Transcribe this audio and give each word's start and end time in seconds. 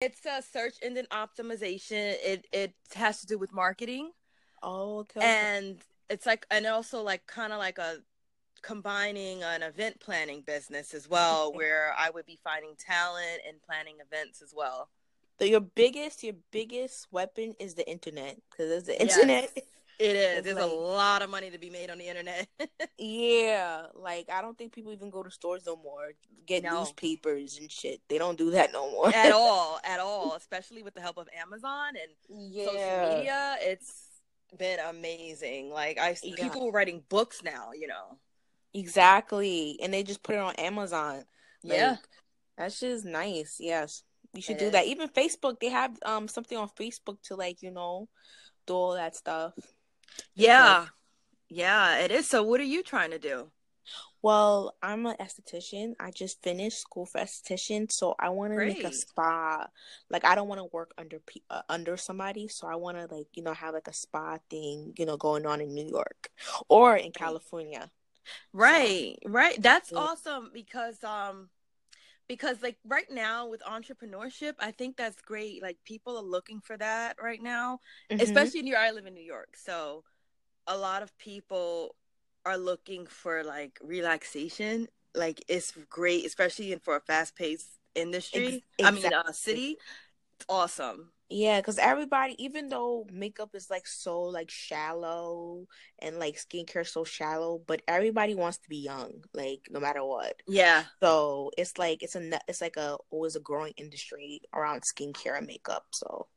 It's 0.00 0.24
a 0.26 0.42
search 0.42 0.76
engine 0.82 1.06
optimization. 1.10 2.16
It 2.24 2.46
it 2.52 2.74
has 2.94 3.20
to 3.20 3.26
do 3.26 3.38
with 3.38 3.52
marketing. 3.52 4.12
Oh, 4.62 4.98
okay. 4.98 5.20
And 5.20 5.78
it's 6.08 6.26
like 6.26 6.46
and 6.50 6.66
also 6.66 7.02
like 7.02 7.26
kind 7.26 7.52
of 7.52 7.58
like 7.58 7.78
a 7.78 7.98
combining 8.62 9.42
an 9.42 9.62
event 9.62 10.00
planning 10.00 10.42
business 10.42 10.94
as 10.94 11.08
well 11.08 11.52
where 11.54 11.94
I 11.98 12.10
would 12.10 12.26
be 12.26 12.38
finding 12.42 12.74
talent 12.78 13.40
and 13.46 13.62
planning 13.62 13.96
events 14.04 14.42
as 14.42 14.52
well. 14.56 14.88
So 15.38 15.44
your 15.44 15.60
biggest 15.60 16.22
your 16.22 16.34
biggest 16.50 17.06
weapon 17.12 17.54
is 17.58 17.74
the 17.74 17.88
internet 17.88 18.38
because 18.50 18.70
it's 18.70 18.86
the 18.86 19.00
internet. 19.00 19.50
Yes, 19.54 19.64
it 19.98 20.16
is. 20.16 20.44
There's 20.44 20.56
like- 20.56 20.64
a 20.70 20.74
lot 20.74 21.22
of 21.22 21.30
money 21.30 21.50
to 21.50 21.58
be 21.58 21.70
made 21.70 21.90
on 21.90 21.98
the 21.98 22.06
internet. 22.08 22.46
Yeah, 23.00 23.86
like 23.94 24.28
I 24.28 24.42
don't 24.42 24.58
think 24.58 24.72
people 24.72 24.92
even 24.92 25.08
go 25.10 25.22
to 25.22 25.30
stores 25.30 25.62
no 25.66 25.76
more. 25.76 26.10
Get 26.46 26.64
No. 26.64 26.80
newspapers 26.80 27.58
and 27.58 27.70
shit. 27.70 28.00
They 28.08 28.18
don't 28.18 28.36
do 28.36 28.50
that 28.52 28.72
no 28.72 28.90
more 28.90 29.14
at 29.14 29.30
all, 29.42 29.78
at 29.84 30.00
all, 30.00 30.34
especially 30.34 30.82
with 30.82 30.94
the 30.94 31.00
help 31.00 31.16
of 31.16 31.28
Amazon 31.40 31.90
and 31.96 32.50
Yeah, 32.52 32.64
social 32.66 33.16
media. 33.18 33.56
It's 33.60 34.08
been 34.58 34.80
amazing. 34.80 35.70
Like 35.70 35.98
I 35.98 36.16
Yeah. 36.24 36.34
people 36.42 36.72
writing 36.72 37.04
books 37.08 37.42
now, 37.44 37.70
you 37.72 37.86
know. 37.86 38.18
exactly. 38.74 39.78
And 39.82 39.92
they 39.94 40.02
just 40.02 40.22
put 40.22 40.34
it 40.34 40.40
on 40.40 40.54
Amazon. 40.56 41.24
Like, 41.62 41.78
Yeah. 41.78 41.96
that's 42.56 42.80
just 42.80 43.04
nice. 43.04 43.56
Yes, 43.60 44.02
you 44.34 44.42
should 44.42 44.56
It 44.56 44.60
do 44.60 44.66
is. 44.66 44.72
that. 44.72 44.86
Even 44.86 45.08
Facebook, 45.08 45.60
they 45.60 45.68
have 45.68 45.96
um 46.04 46.26
something 46.26 46.58
on 46.58 46.68
Facebook 46.70 47.20
to 47.24 47.36
like 47.36 47.62
you 47.62 47.70
know 47.70 48.08
do 48.66 48.74
all 48.74 48.94
that 48.94 49.14
stuff. 49.16 49.54
Yeah. 50.34 50.86
Yeah, 51.48 51.98
it 51.98 52.10
is. 52.10 52.28
So 52.28 52.42
what 52.42 52.60
are 52.60 52.64
you 52.64 52.82
trying 52.82 53.10
to 53.10 53.18
do? 53.18 53.50
Well, 54.22 54.74
I'm 54.82 55.06
an 55.06 55.16
esthetician. 55.20 55.94
I 56.00 56.10
just 56.10 56.42
finished 56.42 56.78
school 56.80 57.06
for 57.06 57.20
esthetician, 57.20 57.90
so 57.90 58.14
I 58.18 58.30
want 58.30 58.52
to 58.52 58.60
make 58.60 58.84
a 58.84 58.92
spa. 58.92 59.68
Like 60.10 60.24
I 60.24 60.34
don't 60.34 60.48
want 60.48 60.60
to 60.60 60.64
work 60.72 60.92
under 60.98 61.20
uh, 61.50 61.62
under 61.68 61.96
somebody, 61.96 62.48
so 62.48 62.66
I 62.66 62.74
want 62.74 62.98
to 62.98 63.14
like 63.14 63.28
you 63.34 63.42
know 63.42 63.54
have 63.54 63.74
like 63.74 63.88
a 63.88 63.92
spa 63.92 64.38
thing, 64.50 64.92
you 64.98 65.06
know, 65.06 65.16
going 65.16 65.46
on 65.46 65.60
in 65.60 65.72
New 65.72 65.86
York 65.86 66.30
or 66.68 66.96
in 66.96 67.12
California. 67.12 67.90
Right, 68.52 69.18
right. 69.24 69.60
That's 69.60 69.92
Yeah. 69.92 69.98
awesome 69.98 70.50
because 70.52 71.02
um 71.04 71.50
because 72.28 72.62
like 72.62 72.76
right 72.84 73.10
now 73.10 73.48
with 73.48 73.62
entrepreneurship, 73.62 74.54
I 74.58 74.70
think 74.70 74.96
that's 74.96 75.20
great. 75.22 75.62
Like 75.62 75.78
people 75.84 76.16
are 76.16 76.22
looking 76.22 76.60
for 76.60 76.76
that 76.76 77.16
right 77.22 77.42
now. 77.42 77.80
Mhm. 78.10 78.20
especially 78.22 78.60
in 78.60 78.64
New 78.66 78.72
York. 78.72 78.82
I 78.84 78.90
live 78.92 79.06
in 79.06 79.14
New 79.14 79.24
York, 79.24 79.56
so 79.56 80.04
a 80.66 80.76
lot 80.76 81.02
of 81.02 81.16
people 81.18 81.94
are 82.44 82.58
looking 82.58 83.06
for 83.06 83.42
like 83.44 83.78
relaxation. 83.82 84.88
Like 85.14 85.42
it's 85.48 85.72
great, 85.90 86.26
especially 86.26 86.72
in 86.72 86.80
for 86.80 86.96
a 86.96 87.00
fast 87.00 87.36
paced 87.36 87.78
industry. 87.94 88.64
Ex- 88.80 88.86
I 88.86 88.90
mean, 88.90 89.12
uh, 89.12 89.32
city. 89.32 89.76
It's 90.38 90.46
awesome. 90.48 91.12
Yeah, 91.30 91.60
because 91.60 91.78
everybody, 91.78 92.42
even 92.42 92.68
though 92.70 93.06
makeup 93.12 93.54
is 93.54 93.68
like 93.68 93.86
so 93.86 94.22
like 94.22 94.50
shallow 94.50 95.66
and 95.98 96.18
like 96.18 96.36
skincare 96.36 96.86
so 96.88 97.04
shallow, 97.04 97.58
but 97.66 97.82
everybody 97.86 98.34
wants 98.34 98.58
to 98.58 98.68
be 98.68 98.78
young, 98.78 99.24
like 99.34 99.68
no 99.70 99.78
matter 99.80 100.02
what. 100.04 100.42
Yeah, 100.46 100.86
So 101.02 101.50
it's 101.58 101.78
like 101.78 102.02
it's 102.02 102.16
a 102.16 102.40
it's 102.48 102.60
like 102.62 102.76
a 102.78 102.98
always 103.10 103.36
a 103.36 103.40
growing 103.40 103.74
industry 103.76 104.42
around 104.54 104.82
skincare 104.82 105.38
and 105.38 105.46
makeup. 105.46 105.86
So 105.92 106.28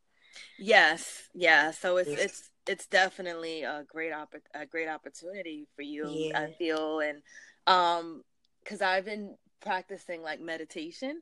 yes, 0.58 1.30
yeah. 1.34 1.72
So 1.72 1.98
it's 1.98 2.14
Yes. 2.14 2.18
it's 2.18 2.50
it's 2.68 2.88
definitely 2.88 3.64
a 3.64 3.84
great 3.88 4.14
opp- 4.14 4.36
a 4.54 4.66
great 4.66 4.88
opportunity 4.88 5.68
for 5.76 5.82
you. 5.82 6.30
Yeah. 6.30 6.36
I 6.36 6.48
feel 6.58 7.00
and 7.00 7.22
um 7.68 8.24
because 8.64 8.82
I've 8.82 9.06
been 9.06 9.36
practicing 9.62 10.22
like 10.22 10.40
meditation. 10.42 11.22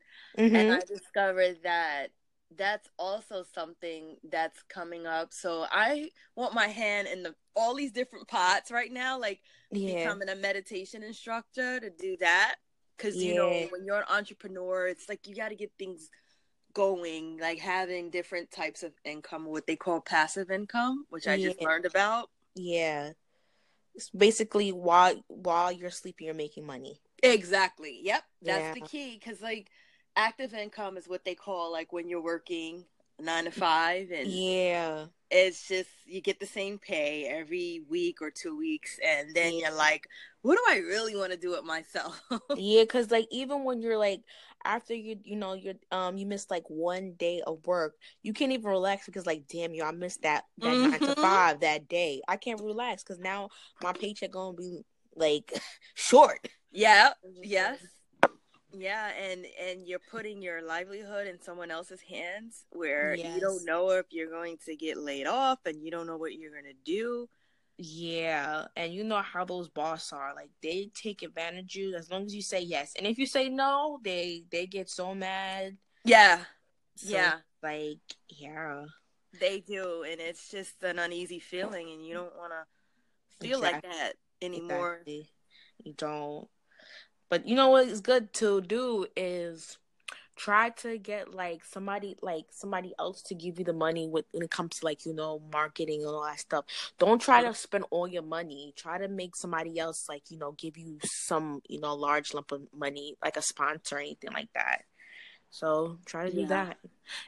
and 0.54 0.70
Mhm. 0.70 0.72
I 0.72 0.83
discovered 0.86 1.59
that 1.64 2.09
that's 2.58 2.89
also 2.97 3.44
something 3.53 4.17
that's 4.30 4.61
coming 4.64 5.05
up. 5.05 5.33
So 5.33 5.66
I 5.72 6.09
want 6.36 6.53
my 6.53 6.67
hand 6.67 7.08
in 7.08 7.23
the 7.23 7.36
all 7.55 7.75
these 7.75 7.92
different 7.92 8.28
pots 8.28 8.72
right 8.72 8.92
now, 8.92 9.19
like 9.19 9.42
yeah, 9.72 9.95
becoming 9.95 10.30
a 10.30 10.36
meditation 10.36 11.04
instructor 11.04 11.80
to 11.80 11.89
do 11.89 12.17
that. 12.17 12.55
Because 12.98 13.21
you 13.23 13.33
know, 13.36 13.67
when 13.71 13.86
you're 13.86 13.98
an 13.99 14.04
entrepreneur, 14.09 14.88
it's 14.88 15.08
like 15.08 15.27
you 15.27 15.36
got 15.36 15.49
to 15.49 15.55
get 15.55 15.71
things 15.80 16.09
going, 16.73 17.38
like 17.39 17.59
having 17.59 18.09
different 18.09 18.52
types 18.52 18.83
of 18.83 18.93
income, 19.05 19.45
what 19.45 19.67
they 19.67 19.76
call 19.76 20.02
passive 20.02 20.52
income, 20.52 21.05
which 21.09 21.27
I 21.27 21.38
just 21.38 21.61
learned 21.61 21.86
about. 21.86 22.30
yeah. 22.55 23.11
It's 23.95 24.09
basically 24.11 24.71
while 24.71 25.15
while 25.27 25.71
you're 25.71 25.89
sleeping, 25.89 26.26
you're 26.26 26.36
making 26.36 26.65
money. 26.65 27.02
Exactly. 27.23 27.99
Yep. 28.04 28.23
That's 28.43 28.59
Yeah. 28.61 28.73
the 28.76 28.82
key. 28.82 29.20
Because 29.20 29.42
like 29.42 29.70
active 30.15 30.53
income 30.53 30.97
is 30.97 31.08
what 31.08 31.23
they 31.25 31.36
call 31.36 31.71
like 31.71 31.93
when 31.93 32.09
you're 32.09 32.21
working 32.21 32.86
nine 33.20 33.45
to 33.45 33.52
five 33.52 34.11
and 34.11 34.27
Yeah, 34.30 35.05
it's 35.31 35.67
just 35.67 35.89
you 36.05 36.21
get 36.21 36.39
the 36.39 36.45
same 36.45 36.77
pay 36.80 37.25
every 37.25 37.81
week 37.89 38.21
or 38.21 38.31
two 38.31 38.58
weeks 38.58 38.99
and 39.05 39.36
then 39.36 39.53
Yeah. 39.53 39.70
you're 39.70 39.77
like 39.77 40.08
what 40.42 40.55
do 40.55 40.61
i 40.70 40.77
really 40.77 41.15
want 41.15 41.31
to 41.31 41.37
do 41.37 41.52
with 41.52 41.64
myself 41.64 42.21
yeah. 42.55 42.81
Because 42.83 43.11
like 43.11 43.27
even 43.31 43.64
when 43.64 43.81
you're 43.81 43.97
like 43.97 44.21
after 44.65 44.93
you 44.93 45.17
you 45.23 45.36
know 45.36 45.53
you're 45.53 45.75
um 45.92 46.17
you 46.17 46.26
miss 46.26 46.49
like 46.49 46.70
one 46.70 47.14
day 47.14 47.41
of 47.45 47.65
work, 47.65 47.95
you 48.23 48.33
can't 48.33 48.52
even 48.52 48.65
relax 48.70 49.05
because 49.05 49.26
like 49.26 49.43
damn 49.47 49.73
you 49.73 49.83
I 49.83 49.91
missed 49.91 50.23
that 50.23 50.45
that 50.61 50.77
nine 50.80 50.99
to 51.02 51.15
Mhm. 51.15 51.21
five 51.21 51.59
that 51.61 51.87
day. 51.87 52.21
I 52.27 52.37
can't 52.37 52.61
relax 52.61 53.03
because 53.03 53.20
now 53.20 53.49
my 53.81 53.93
paycheck 53.93 54.31
gonna 54.31 54.58
be 54.58 54.81
like 55.15 55.53
short. 55.93 56.47
yeah 56.71 57.11
yes 57.43 57.80
yeah 58.72 59.10
and 59.18 59.46
and 59.60 59.88
you're 59.88 60.00
putting 60.00 60.42
your 60.42 60.62
livelihood 60.62 61.28
in 61.28 61.42
someone 61.42 61.72
else's 61.72 62.02
hands 62.02 62.66
where 62.70 63.16
you 63.16 63.40
don't 63.40 63.66
know 63.66 63.90
if 63.92 64.06
you're 64.12 64.30
going 64.30 64.58
to 64.66 64.76
get 64.76 64.98
laid 64.98 65.26
off 65.26 65.60
and 65.66 65.82
you 65.82 65.90
don't 65.90 66.06
know 66.08 66.18
what 66.18 66.36
you're 66.36 66.52
going 66.52 66.66
to 66.66 66.74
do 66.86 67.28
Yeah, 67.78 68.68
and 68.76 68.94
you 68.94 69.04
know 69.06 69.22
how 69.22 69.46
those 69.46 69.70
boss 69.70 70.12
are. 70.12 70.36
Like 70.36 70.52
they 70.62 70.92
take 70.94 71.22
advantage 71.24 71.76
of 71.78 71.82
you 71.82 71.96
as 71.96 72.12
long 72.12 72.26
as 72.26 72.36
you 72.36 72.42
say 72.42 72.60
yes. 72.62 72.94
And 72.98 73.08
if 73.08 73.18
you 73.18 73.26
say 73.26 73.48
no, 73.50 74.00
they 74.04 74.44
they 74.52 74.66
get 74.68 74.90
so 74.90 75.16
mad. 75.16 75.78
yeah 76.04 76.46
So, 76.96 77.10
yeah 77.16 77.40
Like, 77.64 78.00
yeah. 78.30 78.86
they 79.40 79.60
do 79.62 80.04
and 80.04 80.20
it's 80.22 80.50
just 80.50 80.82
an 80.84 81.00
uneasy 81.00 81.40
feeling 81.40 81.90
and 81.92 82.06
you 82.06 82.14
don't 82.14 82.36
want 82.36 82.52
to 82.52 82.66
feel 83.40 83.60
like 83.60 83.82
that 83.82 84.14
anymore 84.42 85.06
Exactly. 85.06 85.30
You 85.84 85.94
don't. 85.94 86.48
But 87.30 87.48
you 87.48 87.56
know 87.56 87.70
what 87.70 87.88
is 87.88 88.02
good 88.02 88.34
to 88.34 88.62
do 88.62 89.06
is 89.16 89.78
try 90.36 90.70
to 90.70 90.98
get 90.98 91.34
like 91.34 91.64
somebody 91.66 92.16
like 92.22 92.45
somebody 92.52 92.94
else 92.98 93.22
to 93.23 93.36
give 93.36 93.60
you 93.60 93.66
the 93.66 93.73
money 93.73 94.08
with 94.08 94.26
when 94.32 94.44
it 94.44 94.52
comes 94.52 94.80
to 94.80 94.86
like 94.86 95.06
you 95.06 95.14
know 95.14 95.42
marketing 95.52 96.02
and 96.02 96.10
all 96.10 96.23
that 96.26 96.39
stuff. 96.39 96.66
Don't 96.98 97.22
try 97.22 97.42
to 97.44 97.54
spend 97.54 97.86
all 97.92 98.08
your 98.08 98.23
money. 98.23 98.73
Try 98.78 98.98
to 98.98 99.08
make 99.08 99.36
somebody 99.36 99.78
else 99.80 100.08
like 100.10 100.23
you 100.30 100.38
know 100.38 100.54
give 100.54 100.78
you 100.78 100.98
some 101.04 101.62
you 101.68 101.80
know 101.80 101.94
large 101.95 102.34
lump 102.34 102.52
of 102.52 102.62
money 102.76 103.16
like 103.23 103.38
a 103.38 103.42
sponsor 103.42 103.98
or 103.98 104.00
anything 104.00 104.32
like 104.34 104.50
that. 104.56 104.84
So 105.50 106.00
try 106.06 106.30
to 106.30 106.36
do 106.36 106.45
Yeah. 106.45 106.48
that. 106.48 106.78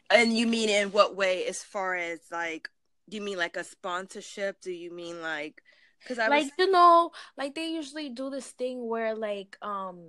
And 0.10 0.38
you 0.38 0.48
mean 0.48 0.70
in 0.70 0.92
what 0.92 1.16
way? 1.16 1.46
As 1.48 1.64
far 1.64 1.96
as 1.96 2.20
like, 2.32 2.70
do 3.10 3.18
you 3.18 3.24
mean 3.24 3.38
like 3.38 3.58
a 3.58 3.64
sponsorship? 3.64 4.62
Do 4.62 4.72
you 4.72 4.92
mean 4.92 5.22
like? 5.22 5.62
Because 6.04 6.20
I 6.20 6.28
like 6.28 6.44
was 6.46 6.52
you 6.58 6.72
know 6.72 7.12
like 7.38 7.56
they 7.56 7.68
usually 7.70 8.10
do 8.10 8.30
this 8.30 8.48
thing 8.48 8.88
where 8.88 9.16
like 9.16 9.58
um 9.62 10.00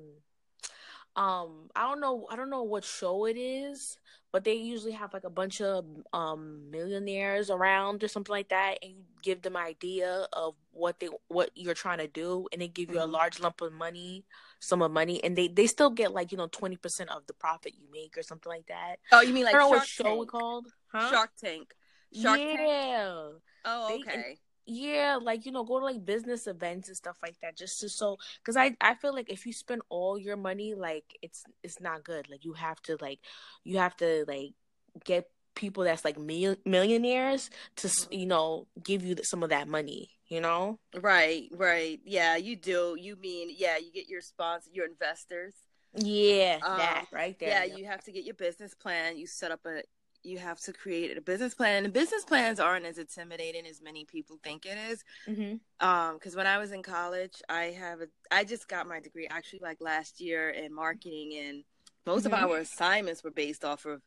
um 1.16 1.69
i 1.76 1.82
don't 1.82 2.00
know 2.00 2.26
i 2.30 2.36
don't 2.36 2.48
know 2.48 2.62
what 2.62 2.84
show 2.84 3.26
it 3.26 3.36
is 3.36 3.98
but 4.32 4.44
they 4.44 4.54
usually 4.54 4.92
have 4.92 5.12
like 5.12 5.25
a 5.25 5.31
bunch 5.31 5.60
of 5.60 5.84
um 6.14 6.70
millionaires 6.70 7.50
around 7.50 8.02
or 8.02 8.08
something 8.08 8.32
like 8.32 8.48
that 8.48 8.78
and 8.82 8.92
you 8.92 9.02
give 9.20 9.42
them 9.42 9.54
idea 9.54 10.26
of 10.32 10.54
what 10.70 10.98
they 11.00 11.08
what 11.28 11.50
you're 11.54 11.75
trying 11.75 11.98
to 11.98 12.08
do 12.08 12.48
and 12.50 12.62
they 12.62 12.69
give 12.69 12.88
you 12.91 12.98
a 12.98 13.06
Mhm. 13.06 13.12
large 13.12 13.41
lump 13.41 13.60
of 13.60 13.75
money 13.75 14.25
sum 14.58 14.81
of 14.81 14.91
money 14.91 15.22
and 15.22 15.36
they 15.36 15.48
they 15.48 15.66
still 15.66 15.91
get 15.91 16.12
like 16.12 16.32
you 16.32 16.38
know 16.38 16.48
20% 16.48 17.10
of 17.10 17.26
the 17.26 17.34
profit 17.34 17.75
you 17.78 17.86
make 17.92 18.16
or 18.16 18.22
something 18.22 18.48
like 18.50 18.66
that 18.69 18.97
oh, 19.12 19.20
you 19.20 19.34
mean 19.34 19.44
like 19.44 19.54
i 19.54 19.58
don't 19.58 19.70
know 19.70 19.76
Shark 19.76 19.81
what 19.82 19.88
show 19.88 20.04
Tank? 20.04 20.31
called 20.31 20.69
huh 20.86 21.11
Shark 21.11 21.31
Tank. 21.38 21.75
Shark 22.14 22.38
Tank. 22.38 22.58
yeah 22.58 23.28
Oh, 23.66 23.88
They- 23.88 24.00
okay. 24.00 24.38
Yeah 24.67 25.19
like 25.20 25.44
you 25.44 25.53
know 25.53 25.64
go 25.64 25.79
to 25.79 25.85
like 25.85 26.05
business 26.05 26.47
events 26.47 26.88
and 26.88 26.97
stuff 26.97 27.17
like 27.23 27.37
that 27.43 27.56
just 27.56 27.81
to 27.81 27.88
so 27.88 28.17
because 28.38 28.56
i 28.56 28.75
i 28.81 28.94
feel 28.94 29.12
like 29.12 29.31
if 29.31 29.44
you 29.44 29.53
spend 29.53 29.82
all 29.88 30.19
your 30.19 30.37
money 30.37 30.75
like 30.75 31.05
it's 31.20 31.44
it's 31.62 31.81
not 31.81 32.05
good 32.05 32.29
like 32.31 32.44
you 32.44 32.53
have 32.53 32.81
to 32.81 32.97
like 33.00 33.19
you 33.64 33.79
have 33.79 33.97
to 33.97 34.25
like 34.29 34.53
get 35.05 35.29
people 35.55 35.85
that's 35.85 36.05
like 36.05 36.19
mil- 36.19 36.56
millionaires 36.64 37.50
to 37.76 37.91
you 38.11 38.26
know 38.26 38.67
give 38.82 39.05
you 39.05 39.17
some 39.23 39.43
of 39.43 39.50
that 39.50 39.69
money 39.69 40.11
you 40.29 40.41
know 40.41 40.79
Right, 41.00 41.49
right. 41.56 42.00
Yeah, 42.05 42.37
you 42.37 42.56
do. 42.56 42.97
You 42.99 43.17
mean 43.17 43.49
yeah? 43.56 43.79
You 43.79 43.91
get 43.93 44.09
your 44.09 44.20
sponsor, 44.20 44.70
your 44.73 44.87
investors. 44.87 45.55
yeah 45.97 46.59
Um, 46.67 46.76
that 46.76 47.06
right 47.12 47.38
there 47.38 47.49
Yeah, 47.49 47.64
you 47.76 47.87
have 47.87 48.05
to 48.05 48.12
get 48.12 48.25
your 48.25 48.35
business 48.35 48.75
plan. 48.75 49.17
You 49.17 49.26
set 49.26 49.50
up 49.50 49.61
a. 49.67 49.82
You 50.24 50.38
have 50.38 50.60
to 50.60 50.72
create 50.72 51.16
a 51.16 51.20
business 51.20 51.54
plan. 51.54 51.84
And 51.84 51.92
business 51.92 52.24
plans 52.24 52.60
aren't 52.60 52.86
as 52.86 52.98
intimidating 52.98 53.66
as 53.66 53.82
many 53.82 54.04
people 54.04 54.38
think 54.42 54.66
it 54.66 54.78
is. 54.90 55.02
hmm 55.26 55.54
um 55.80 56.14
because 56.14 56.36
when 56.36 56.46
i 56.46 56.58
was 56.58 56.70
in 56.70 56.82
college 56.82 57.42
i 57.48 57.64
have 57.64 58.00
a 58.02 58.06
i 58.30 58.44
just 58.44 58.69
got 58.69 58.86
my 58.86 59.00
degree 59.00 59.26
actually 59.30 59.58
like 59.62 59.78
last 59.80 60.20
year 60.20 60.50
in 60.50 60.72
marketing 60.74 61.34
and 61.44 61.64
Most 62.06 62.24
Mhm. 62.24 62.32
of 62.32 62.34
our 62.34 62.58
assignments 62.58 63.22
were 63.24 63.30
based 63.30 63.64
off 63.64 63.84
of. 63.86 64.02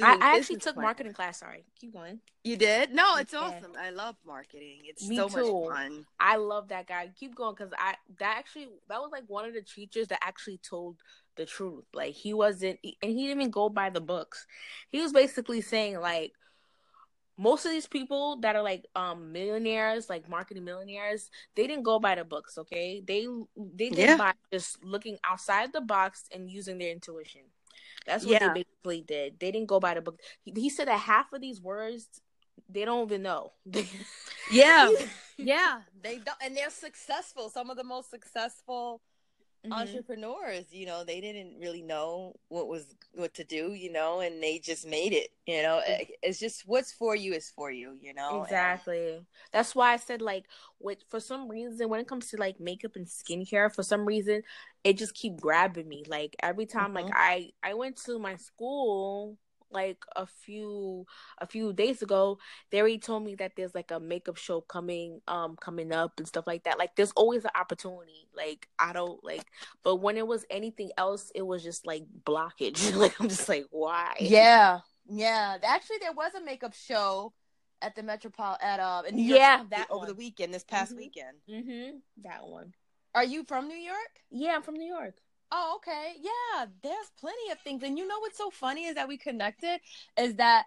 I, 0.00 0.16
I 0.20 0.36
actually 0.36 0.56
took 0.56 0.74
plan. 0.74 0.84
marketing 0.84 1.12
class. 1.14 1.38
Sorry, 1.40 1.64
keep 1.80 1.92
going. 1.92 2.20
You 2.44 2.56
did? 2.56 2.92
No, 2.92 3.16
it's 3.16 3.32
Yeah. 3.32 3.40
awesome. 3.40 3.72
I 3.76 3.90
love 3.90 4.16
marketing. 4.24 4.82
It's 4.84 5.08
Me 5.08 5.16
so 5.16 5.28
too. 5.28 5.32
much 5.36 5.46
fun. 5.72 6.06
I 6.20 6.36
love 6.36 6.68
that 6.68 6.86
guy. 6.86 7.10
Keep 7.18 7.34
going 7.34 7.54
because 7.54 7.72
I 7.78 7.94
that 8.18 8.36
actually 8.38 8.68
that 8.88 9.00
was 9.00 9.10
like 9.12 9.24
one 9.28 9.44
of 9.44 9.54
the 9.54 9.62
teachers 9.62 10.08
that 10.08 10.20
actually 10.22 10.58
told 10.58 10.96
the 11.38 11.46
truth. 11.46 11.84
Like 11.94 12.12
he 12.12 12.34
wasn't, 12.34 12.78
and 12.84 13.12
he 13.12 13.26
didn't 13.26 13.40
even 13.40 13.50
go 13.50 13.70
by 13.70 13.88
the 13.88 14.02
books. 14.02 14.46
He 14.90 15.00
was 15.00 15.12
basically 15.12 15.62
saying 15.62 15.98
like 16.00 16.32
most 17.38 17.64
of 17.64 17.70
these 17.70 17.86
people 17.86 18.36
that 18.40 18.56
are 18.56 18.62
like 18.62 18.84
um 18.94 19.32
millionaires, 19.32 20.10
like 20.10 20.28
marketing 20.28 20.64
millionaires, 20.64 21.30
they 21.54 21.66
didn't 21.66 21.84
go 21.84 21.98
by 21.98 22.14
the 22.16 22.24
books. 22.24 22.58
Okay, 22.58 23.00
they 23.06 23.26
they 23.56 23.88
did 23.88 23.98
Yeah. 23.98 24.16
by 24.18 24.32
just 24.52 24.84
looking 24.84 25.16
outside 25.24 25.72
the 25.72 25.80
box 25.80 26.24
and 26.34 26.50
using 26.50 26.78
their 26.78 26.90
intuition. 26.90 27.42
That's 28.06 28.24
what 28.24 28.32
Yeah. 28.32 28.52
they 28.52 28.64
basically 28.64 29.00
did. 29.02 29.38
They 29.40 29.50
didn't 29.52 29.68
go 29.68 29.80
by 29.80 29.94
the 29.94 30.00
book. 30.00 30.20
He, 30.42 30.52
he 30.54 30.68
said 30.68 30.88
that 30.88 31.00
half 31.00 31.32
of 31.32 31.40
these 31.40 31.60
words 31.60 32.08
they 32.68 32.84
don't 32.84 33.06
even 33.06 33.22
know. 33.22 33.52
Yeah, 34.50 34.88
yeah. 35.36 35.82
They 36.02 36.16
don't, 36.18 36.38
and 36.42 36.56
they're 36.56 36.70
successful. 36.70 37.50
Some 37.50 37.70
of 37.70 37.76
the 37.76 37.84
most 37.84 38.10
successful 38.10 39.00
Mhm. 39.64 39.72
entrepreneurs, 39.72 40.72
you 40.72 40.86
know, 40.86 41.04
they 41.04 41.20
didn't 41.20 41.58
really 41.58 41.82
know 41.82 42.34
what 42.48 42.68
was 42.68 42.94
what 43.12 43.34
to 43.34 43.44
do, 43.44 43.72
you 43.72 43.90
know, 43.90 44.20
and 44.20 44.42
they 44.42 44.58
just 44.58 44.86
made 44.86 45.12
it. 45.12 45.30
You 45.46 45.62
know, 45.62 45.78
It- 45.86 46.16
it's 46.22 46.38
just 46.38 46.66
what's 46.66 46.92
for 46.92 47.14
you 47.16 47.34
is 47.34 47.50
for 47.50 47.70
you. 47.70 47.98
You 48.00 48.14
know, 48.14 48.36
And- 48.36 48.44
Exactly. 48.44 49.26
That's 49.52 49.74
why 49.74 49.92
I 49.92 49.96
said 49.96 50.22
like 50.22 50.46
with 50.78 51.02
for 51.08 51.20
some 51.20 51.48
reason 51.48 51.88
when 51.88 52.00
it 52.00 52.06
comes 52.08 52.30
to 52.30 52.36
like 52.36 52.60
makeup 52.60 52.96
and 52.96 53.06
skincare, 53.06 53.74
for 53.74 53.82
some 53.82 54.04
reason 54.04 54.42
it 54.84 54.96
just 54.96 55.14
keep 55.14 55.40
grabbing 55.40 55.88
me. 55.88 56.04
Like 56.06 56.36
every 56.40 56.66
time 56.66 56.94
like 56.94 57.06
Mhm. 57.06 57.12
I 57.14 57.52
I 57.62 57.74
went 57.74 57.96
to 58.04 58.18
my 58.18 58.36
school 58.36 59.38
like 59.70 59.98
a 60.16 60.26
few 60.26 61.06
a 61.38 61.46
few 61.46 61.72
days 61.72 62.02
ago, 62.02 62.38
already 62.74 62.98
told 62.98 63.24
me 63.24 63.34
that 63.36 63.52
there's 63.56 63.74
like 63.74 63.90
a 63.90 64.00
makeup 64.00 64.36
show 64.36 64.60
coming 64.60 65.20
um 65.28 65.56
coming 65.60 65.92
up 65.92 66.12
and 66.18 66.26
stuff 66.26 66.46
like 66.46 66.64
that. 66.64 66.78
Like 66.78 66.96
there's 66.96 67.12
always 67.12 67.44
an 67.44 67.50
opportunity. 67.54 68.28
Like 68.36 68.68
I 68.78 68.92
don't 68.92 69.22
like 69.24 69.44
but 69.82 69.96
when 69.96 70.16
it 70.16 70.26
was 70.26 70.44
anything 70.50 70.90
else, 70.96 71.30
it 71.34 71.42
was 71.46 71.62
just 71.62 71.86
like 71.86 72.04
blockage. 72.24 72.94
like 72.96 73.18
I'm 73.20 73.28
just 73.28 73.48
like 73.48 73.66
why? 73.70 74.14
Yeah, 74.20 74.80
yeah. 75.08 75.58
Actually, 75.62 75.98
there 76.00 76.12
was 76.12 76.34
a 76.34 76.42
makeup 76.44 76.74
show 76.74 77.32
at 77.80 77.94
the 77.94 78.02
Metropol 78.02 78.56
at 78.62 78.80
uh 78.80 79.02
in 79.06 79.16
New 79.16 79.24
York 79.24 79.40
Yeah, 79.40 79.64
that 79.70 79.90
over 79.90 80.00
one. 80.00 80.08
the 80.08 80.14
weekend. 80.14 80.52
This 80.52 80.64
past 80.64 80.92
Mhm. 80.92 80.96
weekend. 80.96 81.36
Mhm. 81.48 82.00
That 82.22 82.46
one. 82.46 82.74
Are 83.14 83.24
you 83.24 83.44
from 83.44 83.68
New 83.68 83.76
York? 83.76 84.22
Yeah, 84.30 84.56
I'm 84.56 84.62
from 84.62 84.74
New 84.74 84.86
York. 84.92 85.14
Oh, 85.50 85.74
okay. 85.76 86.14
Yeah, 86.20 86.66
there's 86.82 87.10
plenty 87.18 87.50
of 87.50 87.58
things. 87.60 87.82
And 87.82 87.98
you 87.98 88.06
know 88.06 88.18
what's 88.20 88.36
so 88.38 88.50
funny 88.50 88.84
is 88.84 88.94
that 88.96 89.08
we 89.08 89.16
connected 89.16 89.80
is 90.18 90.36
that 90.36 90.66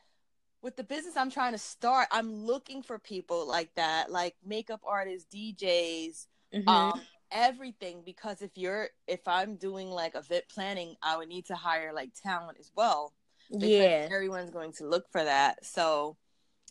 with 0.62 0.76
the 0.76 0.84
business 0.84 1.18
I'm 1.18 1.32
trying 1.32 1.54
to 1.54 1.58
start, 1.60 2.08
I'm 2.12 2.34
looking 2.34 2.82
for 2.84 3.00
people 3.00 3.48
like 3.48 3.74
that, 3.76 4.12
like 4.12 4.36
makeup 4.46 4.82
artists, 4.86 5.28
DJs, 5.34 6.28
Mhm. 6.54 6.68
um, 6.68 7.02
everything. 7.32 8.04
Because 8.06 8.42
if 8.42 8.58
you're, 8.58 8.90
if 9.08 9.28
I'm 9.28 9.56
doing 9.56 9.90
like 9.90 10.16
event 10.16 10.46
planning, 10.50 10.96
I 11.04 11.18
would 11.18 11.30
need 11.30 11.46
to 11.48 11.56
hire 11.56 11.94
like 11.94 12.14
talent 12.16 12.58
as 12.60 12.72
well. 12.76 13.14
yeah. 13.52 14.10
everyone's 14.12 14.52
going 14.52 14.74
to 14.74 14.88
look 14.88 15.10
for 15.12 15.24
that. 15.24 15.66
So 15.66 16.18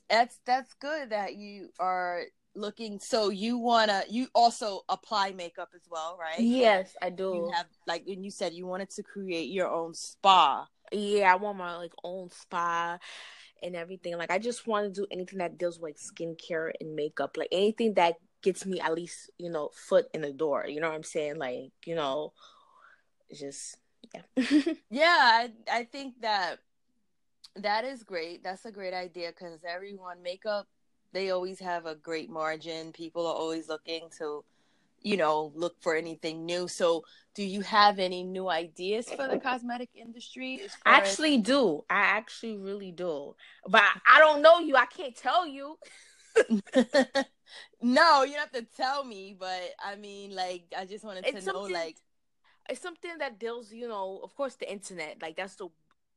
that's 0.08 0.40
that's 0.44 0.72
good 0.74 1.10
that 1.10 1.36
you 1.36 1.70
are 1.78 2.22
looking. 2.54 2.98
So 2.98 3.30
you 3.30 3.58
wanna 3.58 4.04
you 4.08 4.28
also 4.34 4.82
apply 4.88 5.32
makeup 5.32 5.70
as 5.74 5.82
well, 5.90 6.18
right? 6.20 6.40
Yes, 6.40 6.94
I 7.00 7.10
do. 7.10 7.46
You 7.46 7.52
have 7.54 7.66
like 7.86 8.04
when 8.06 8.22
you 8.22 8.30
said 8.30 8.52
you 8.54 8.66
wanted 8.66 8.90
to 8.90 9.02
create 9.02 9.50
your 9.50 9.68
own 9.68 9.94
spa. 9.94 10.66
yeah, 10.92 11.32
I 11.32 11.36
want 11.36 11.58
my 11.58 11.76
like 11.76 11.92
own 12.02 12.30
spa 12.30 12.98
and 13.62 13.76
everything. 13.76 14.16
Like 14.16 14.30
I 14.30 14.38
just 14.38 14.66
want 14.66 14.92
to 14.92 15.00
do 15.00 15.06
anything 15.10 15.38
that 15.38 15.58
deals 15.58 15.78
with 15.78 15.90
like 15.90 15.96
skincare 15.98 16.72
and 16.80 16.94
makeup. 16.94 17.36
Like 17.36 17.48
anything 17.52 17.94
that 17.94 18.16
gets 18.42 18.64
me 18.64 18.80
at 18.80 18.94
least, 18.94 19.30
you 19.38 19.50
know, 19.50 19.70
foot 19.74 20.06
in 20.14 20.22
the 20.22 20.32
door. 20.32 20.66
You 20.66 20.80
know 20.80 20.88
what 20.88 20.96
I'm 20.96 21.02
saying? 21.02 21.36
Like, 21.36 21.72
you 21.84 21.94
know, 21.94 22.32
it's 23.28 23.40
just 23.40 23.76
yeah. 24.14 24.72
Yeah, 24.90 25.16
I 25.18 25.52
I 25.70 25.84
think 25.84 26.20
that 26.22 26.58
that 27.56 27.84
is 27.84 28.02
great. 28.02 28.42
That's 28.42 28.64
a 28.64 28.72
great 28.72 28.94
idea 28.94 29.30
because 29.30 29.60
everyone 29.64 30.22
makeup 30.22 30.66
they 31.12 31.30
always 31.30 31.58
have 31.60 31.86
a 31.86 31.94
great 31.94 32.30
margin. 32.30 32.92
People 32.92 33.26
are 33.26 33.34
always 33.34 33.68
looking 33.68 34.08
to, 34.18 34.44
you 35.00 35.16
know, 35.16 35.52
look 35.54 35.74
for 35.80 35.94
anything 35.94 36.44
new. 36.44 36.68
So, 36.68 37.04
do 37.34 37.42
you 37.44 37.62
have 37.62 37.98
any 37.98 38.22
new 38.22 38.48
ideas 38.48 39.08
for 39.08 39.28
the 39.28 39.38
cosmetic 39.38 39.90
industry? 39.94 40.60
I 40.84 40.90
far 40.90 41.02
as- 41.02 41.10
actually 41.10 41.38
do. 41.38 41.84
I 41.88 42.00
actually 42.00 42.56
really 42.56 42.92
do. 42.92 43.34
But 43.66 43.82
I, 43.82 44.16
I 44.16 44.18
don't 44.20 44.42
know 44.42 44.58
you. 44.58 44.76
I 44.76 44.86
can't 44.86 45.16
tell 45.16 45.46
you. 45.46 45.76
no, 47.82 48.22
you 48.22 48.34
don't 48.34 48.40
have 48.40 48.52
to 48.52 48.66
tell 48.76 49.04
me, 49.04 49.36
but 49.38 49.62
I 49.84 49.96
mean, 49.96 50.34
like, 50.34 50.64
I 50.76 50.84
just 50.84 51.04
wanted 51.04 51.26
It's 51.26 51.44
to 51.44 51.52
know, 51.52 51.62
like, 51.62 51.96
it's 52.70 52.80
something 52.80 53.18
that 53.18 53.38
deals, 53.38 53.72
you 53.72 53.88
know, 53.88 54.20
of 54.22 54.34
course, 54.36 54.54
the 54.54 54.70
internet. 54.70 55.20
Like 55.20 55.36
that's 55.36 55.56
the 55.56 55.68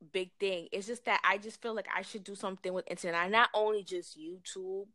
big 0.04 0.32
thing. 0.40 0.68
It's 0.72 0.88
just 0.88 1.06
that 1.06 1.22
I 1.24 1.38
just 1.38 1.62
feel 1.62 1.76
like 1.76 1.88
I 1.96 2.02
should 2.02 2.24
do 2.24 2.36
something 2.36 2.74
with 2.74 2.90
internet. 2.90 3.32
Not 3.32 3.50
only 3.54 3.84
just 3.84 4.20
YouTube, 4.20 4.88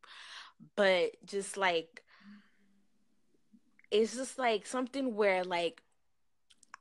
but 0.76 1.10
just 1.24 1.56
like 1.56 2.02
it's 3.90 4.14
just 4.14 4.38
like 4.38 4.66
something 4.66 5.14
where 5.14 5.44
like 5.44 5.82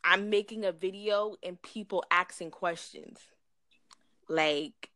I'm 0.03 0.29
making 0.29 0.65
a 0.65 0.71
video 0.71 1.35
and 1.43 1.61
people 1.61 2.03
asking 2.11 2.51
questions. 2.51 3.19
Like 4.29 4.89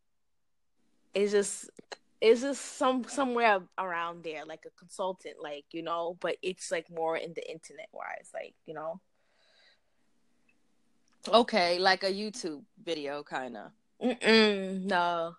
it's 1.14 1.32
just 1.32 1.70
it's 2.22 2.42
just 2.42 2.78
some 2.78 3.04
somewhere 3.06 3.60
around 3.78 4.24
there, 4.24 4.46
like 4.46 4.66
a 4.66 4.80
consultant, 4.80 5.38
like 5.42 5.66
you 5.72 5.82
know, 5.82 6.18
but 6.20 6.38
it's 6.42 6.72
like 6.72 6.90
more 6.90 7.18
in 7.18 7.34
the 7.34 7.50
internet 7.50 7.90
wise, 7.92 8.30
like 8.34 8.54
you 8.66 8.74
know. 8.74 9.02
Okay, 11.28 11.80
like 11.80 12.04
a 12.04 12.12
YouTube 12.12 12.64
video, 12.84 13.24
kind 13.24 13.58
of. 13.58 13.72
No. 14.86 15.36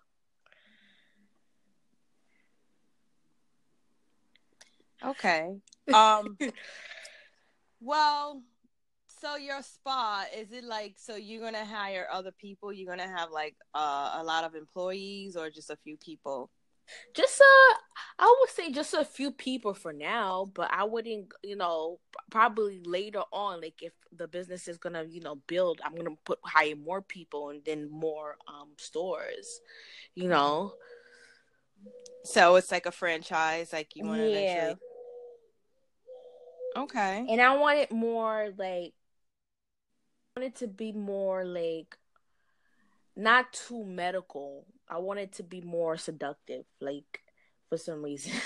Okay. 5.03 5.57
Um. 5.93 6.37
well, 7.81 8.41
so 9.19 9.35
your 9.35 9.61
spa 9.61 10.25
is 10.33 10.53
it 10.53 10.63
like 10.63 10.95
so 10.97 11.17
you're 11.17 11.41
gonna 11.41 11.65
hire 11.65 12.07
other 12.09 12.31
people? 12.31 12.71
You're 12.71 12.89
gonna 12.89 13.13
have 13.13 13.31
like 13.31 13.55
uh, 13.75 14.17
a 14.21 14.23
lot 14.23 14.45
of 14.45 14.55
employees 14.55 15.35
or 15.35 15.49
just 15.49 15.69
a 15.69 15.75
few 15.75 15.97
people? 15.97 16.49
Just 17.13 17.41
uh 17.41 17.75
I 18.19 18.35
would 18.39 18.49
say 18.49 18.71
just 18.71 18.93
a 18.93 19.03
few 19.05 19.31
people 19.31 19.73
for 19.73 19.93
now, 19.93 20.49
but 20.53 20.69
I 20.71 20.83
wouldn't, 20.83 21.33
you 21.43 21.55
know, 21.55 21.99
probably 22.29 22.79
later 22.85 23.23
on 23.31 23.61
like 23.61 23.81
if 23.81 23.93
the 24.15 24.27
business 24.27 24.67
is 24.67 24.77
going 24.77 24.93
to, 24.93 25.05
you 25.05 25.21
know, 25.21 25.35
build, 25.47 25.81
I'm 25.83 25.93
going 25.93 26.05
to 26.05 26.17
put 26.23 26.39
hire 26.43 26.75
more 26.75 27.01
people 27.01 27.49
and 27.49 27.63
then 27.65 27.89
more 27.89 28.37
um 28.47 28.69
stores, 28.77 29.61
you 30.15 30.27
know. 30.27 30.73
So 32.23 32.55
it's 32.55 32.71
like 32.71 32.85
a 32.85 32.91
franchise, 32.91 33.73
like 33.73 33.95
you 33.95 34.05
want 34.05 34.21
to 34.21 34.27
Yeah. 34.29 34.73
eventually. 34.73 34.77
Okay. 36.75 37.25
And 37.29 37.41
I 37.41 37.55
want 37.57 37.79
it 37.79 37.91
more 37.91 38.49
like 38.57 38.93
I 40.35 40.39
want 40.39 40.53
it 40.53 40.55
to 40.59 40.67
be 40.67 40.91
more 40.91 41.45
like 41.45 41.97
not 43.15 43.53
too 43.53 43.83
medical. 43.85 44.65
I 44.89 44.97
want 44.99 45.19
it 45.19 45.33
to 45.33 45.43
be 45.43 45.61
more 45.61 45.97
seductive, 45.97 46.65
like 46.81 47.21
for 47.69 47.77
some 47.77 48.03
reason. 48.03 48.33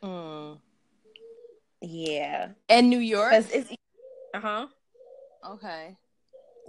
Mm. 0.00 0.60
yeah. 1.80 2.50
And 2.68 2.88
New 2.88 3.00
York. 3.00 3.32
Uh-huh. 3.32 4.66
Okay. 5.44 5.96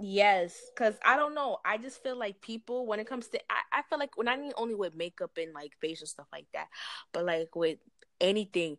Yes, 0.00 0.60
because 0.74 0.94
I 1.04 1.16
don't 1.16 1.34
know. 1.34 1.58
I 1.64 1.76
just 1.76 2.02
feel 2.02 2.16
like 2.16 2.40
people, 2.40 2.86
when 2.86 3.00
it 3.00 3.06
comes 3.06 3.28
to, 3.28 3.40
I, 3.50 3.78
I 3.80 3.82
feel 3.82 3.98
like 3.98 4.16
when 4.16 4.28
I 4.28 4.36
mean 4.36 4.52
only 4.56 4.74
with 4.74 4.96
makeup 4.96 5.32
and 5.36 5.52
like 5.52 5.74
facial 5.80 6.06
stuff 6.06 6.26
like 6.32 6.46
that, 6.54 6.68
but 7.12 7.24
like 7.24 7.54
with 7.54 7.78
anything, 8.20 8.78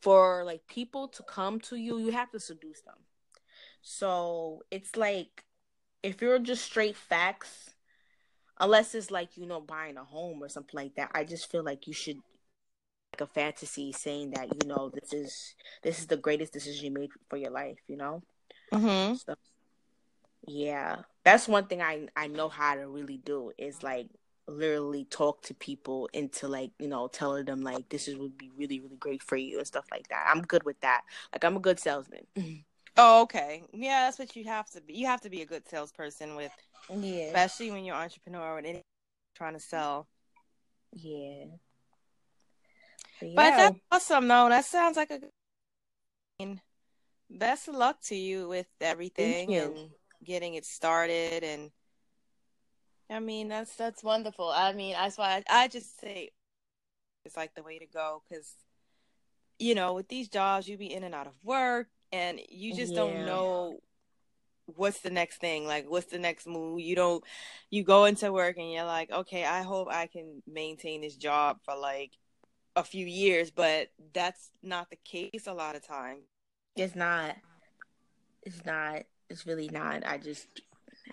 for 0.00 0.44
like 0.44 0.66
people 0.68 1.08
to 1.08 1.22
come 1.24 1.58
to 1.60 1.76
you, 1.76 1.98
you 1.98 2.12
have 2.12 2.30
to 2.32 2.40
seduce 2.40 2.82
them. 2.82 2.94
So 3.82 4.62
it's 4.70 4.96
like 4.96 5.44
if 6.08 6.22
you're 6.22 6.38
just 6.38 6.64
straight 6.64 6.96
facts, 6.96 7.74
unless 8.58 8.94
it's 8.94 9.10
like 9.10 9.36
you 9.36 9.46
know 9.46 9.60
buying 9.60 9.96
a 9.96 10.04
home 10.04 10.42
or 10.42 10.48
something 10.48 10.76
like 10.76 10.94
that, 10.96 11.10
I 11.14 11.24
just 11.24 11.50
feel 11.50 11.62
like 11.62 11.86
you 11.86 11.92
should 11.92 12.16
like 13.12 13.28
a 13.28 13.32
fantasy 13.32 13.92
saying 13.92 14.30
that 14.30 14.48
you 14.48 14.68
know 14.68 14.90
this 14.90 15.12
is 15.12 15.54
this 15.82 15.98
is 15.98 16.06
the 16.06 16.16
greatest 16.16 16.52
decision 16.52 16.86
you 16.86 16.90
made 16.90 17.10
for 17.28 17.36
your 17.36 17.50
life. 17.50 17.78
You 17.86 17.96
know. 17.98 18.22
Mm-hmm. 18.72 19.14
So, 19.16 19.34
yeah, 20.46 20.96
that's 21.24 21.46
one 21.46 21.66
thing 21.66 21.82
I 21.82 22.08
I 22.16 22.26
know 22.26 22.48
how 22.48 22.74
to 22.74 22.88
really 22.88 23.18
do 23.18 23.52
is 23.58 23.82
like 23.82 24.08
literally 24.46 25.04
talk 25.04 25.42
to 25.42 25.52
people 25.52 26.08
into 26.14 26.48
like 26.48 26.70
you 26.78 26.88
know 26.88 27.06
telling 27.08 27.44
them 27.44 27.60
like 27.60 27.86
this 27.90 28.08
is 28.08 28.16
would 28.16 28.38
be 28.38 28.50
really 28.56 28.80
really 28.80 28.96
great 28.96 29.22
for 29.22 29.36
you 29.36 29.58
and 29.58 29.66
stuff 29.66 29.84
like 29.90 30.08
that. 30.08 30.26
I'm 30.26 30.40
good 30.40 30.62
with 30.64 30.80
that. 30.80 31.02
Like 31.32 31.44
I'm 31.44 31.56
a 31.56 31.60
good 31.60 31.78
salesman. 31.78 32.26
Oh, 33.00 33.22
okay. 33.22 33.62
Yeah, 33.72 34.06
that's 34.06 34.18
what 34.18 34.34
you 34.34 34.44
have 34.44 34.68
to 34.70 34.80
be. 34.80 34.94
You 34.94 35.06
have 35.06 35.20
to 35.20 35.30
be 35.30 35.40
a 35.42 35.46
good 35.46 35.66
salesperson 35.68 36.34
with, 36.34 36.50
Yeah. 36.90 37.26
especially 37.26 37.70
when 37.70 37.84
you're 37.84 37.94
an 37.94 38.02
entrepreneur 38.02 38.58
and 38.58 38.82
trying 39.36 39.54
to 39.54 39.60
sell. 39.60 40.08
Yeah. 40.92 41.44
But, 43.20 43.34
But 43.36 43.50
that's 43.56 43.78
awesome, 43.92 44.26
though. 44.26 44.48
That 44.48 44.64
sounds 44.64 44.96
like 44.96 45.12
a. 45.12 45.20
I 46.40 46.44
mean, 46.44 46.60
Best 47.30 47.68
of 47.68 47.74
luck 47.74 48.00
to 48.04 48.16
you 48.16 48.48
with 48.48 48.66
everything 48.80 49.52
you. 49.52 49.60
and 49.60 49.90
getting 50.24 50.54
it 50.54 50.64
started. 50.64 51.44
And 51.44 51.70
I 53.10 53.20
mean, 53.20 53.48
that's 53.48 53.76
that's 53.76 54.02
wonderful. 54.02 54.48
I 54.48 54.72
mean, 54.72 54.94
that's 54.94 55.18
why 55.18 55.44
I, 55.48 55.64
I 55.64 55.68
just 55.68 56.00
say 56.00 56.30
it's 57.24 57.36
like 57.36 57.54
the 57.54 57.62
way 57.62 57.78
to 57.78 57.86
go 57.86 58.22
because 58.28 58.54
you 59.58 59.74
know 59.74 59.92
with 59.92 60.08
these 60.08 60.28
jobs 60.28 60.66
you 60.66 60.78
be 60.78 60.92
in 60.92 61.04
and 61.04 61.14
out 61.14 61.26
of 61.26 61.34
work 61.44 61.88
and 62.12 62.40
you 62.48 62.74
just 62.74 62.92
Yeah. 62.92 62.98
don't 63.00 63.26
know 63.26 63.78
what's 64.66 65.00
the 65.00 65.10
next 65.10 65.40
thing 65.40 65.66
like 65.66 65.86
what's 65.88 66.10
the 66.12 66.18
next 66.18 66.46
move 66.46 66.78
you 66.80 66.94
don't 66.94 67.24
you 67.70 67.82
go 67.82 68.04
into 68.04 68.30
work 68.30 68.58
and 68.58 68.70
you're 68.70 68.84
like 68.84 69.10
okay 69.10 69.42
i 69.44 69.62
hope 69.62 69.88
i 69.90 70.06
can 70.06 70.42
maintain 70.46 71.00
this 71.00 71.16
job 71.16 71.56
for 71.64 71.74
like 71.74 72.12
a 72.76 72.84
few 72.84 73.06
years 73.06 73.50
but 73.50 73.88
that's 74.12 74.50
not 74.62 74.90
the 74.90 74.98
case 75.04 75.46
a 75.46 75.52
lot 75.54 75.74
of 75.74 75.86
time 75.86 76.18
It's 76.76 76.94
not. 76.94 77.34
It's 78.42 78.64
not. 78.64 79.02
It's 79.28 79.46
really 79.46 79.68
not. 79.68 80.06
I 80.06 80.18
just 80.18 80.46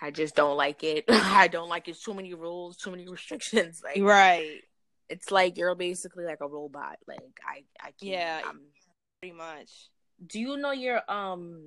I 0.01 0.11
just 0.11 0.35
don't 0.35 0.57
like 0.57 0.83
it. 0.83 1.05
I 1.09 1.47
don't 1.47 1.69
like 1.69 1.87
it. 1.87 1.97
Too 1.99 2.13
many 2.13 2.33
rules, 2.33 2.77
too 2.77 2.91
many 2.91 3.07
restrictions. 3.17 3.81
Like 3.83 4.01
right 4.01 4.61
it's 5.09 5.31
like 5.31 5.57
you're 5.57 5.75
basically 5.75 6.25
like 6.25 6.41
a 6.41 6.47
robot. 6.47 6.97
Like 7.07 7.19
I 7.47 7.63
I 7.81 7.91
can't. 7.91 8.01
Yeah. 8.01 8.41
I'm, 8.45 8.59
pretty 9.21 9.35
much 9.35 9.89
do 10.25 10.39
you 10.39 10.57
know 10.57 10.71
your 10.71 11.01
um 11.11 11.61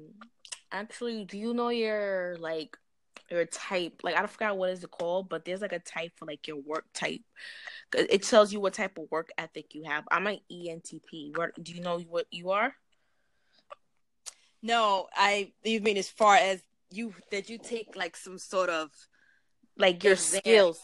actually 0.73 1.25
do 1.25 1.39
you 1.39 1.55
know 1.55 1.69
your 1.69 2.37
like 2.41 2.77
your 3.31 3.45
type? 3.47 4.01
Like 4.03 4.15
i 4.15 4.19
don't 4.19 4.31
forgot 4.31 4.57
what 4.57 4.71
is 4.71 4.83
it 4.83 4.91
called 4.91 5.29
but 5.29 5.45
there's 5.45 5.61
like 5.61 5.73
a 5.73 5.79
type 5.79 6.13
for 6.17 6.25
like 6.27 6.47
your 6.47 6.57
work 6.59 6.87
type. 6.95 7.21
It 7.95 8.23
tells 8.23 8.53
you 8.53 8.61
what 8.61 8.75
type 8.75 8.99
of 8.99 9.11
work 9.11 9.31
ethic 9.39 9.75
you 9.75 9.85
have. 9.85 10.05
I'm 10.11 10.27
an 10.27 10.41
entp 10.53 11.37
what 11.37 11.63
do 11.63 11.73
you 11.73 11.81
know 11.81 11.99
what 12.01 12.27
you 12.31 12.51
are? 12.51 12.75
No 14.63 15.09
i 15.15 15.53
you 15.63 15.81
mean 15.81 15.97
as 15.97 16.09
far 16.09 16.37
as 16.37 16.63
you 16.91 17.15
that 17.31 17.49
you 17.51 17.59
take 17.59 17.97
like 17.97 18.17
some 18.17 18.39
sort 18.39 18.71
of 18.71 18.91
like 19.77 20.03
your 20.03 20.15
Exam. 20.15 20.41
skills 20.41 20.81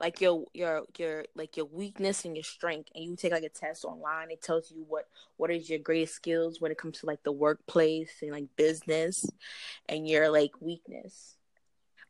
like 0.00 0.20
your 0.20 0.44
your 0.52 0.82
your 0.98 1.24
like 1.34 1.56
your 1.56 1.66
weakness 1.66 2.24
and 2.24 2.36
your 2.36 2.44
strength 2.44 2.88
and 2.94 3.04
you 3.04 3.16
take 3.16 3.32
like 3.32 3.42
a 3.42 3.48
test 3.48 3.84
online 3.84 4.30
it 4.30 4.42
tells 4.42 4.70
you 4.70 4.84
what 4.88 5.08
what 5.36 5.50
is 5.50 5.70
your 5.70 5.78
greatest 5.78 6.14
skills 6.14 6.60
when 6.60 6.70
it 6.70 6.78
comes 6.78 7.00
to 7.00 7.06
like 7.06 7.22
the 7.22 7.32
workplace 7.32 8.10
and 8.22 8.32
like 8.32 8.44
business 8.56 9.24
and 9.88 10.08
your 10.08 10.28
like 10.30 10.52
weakness. 10.60 11.36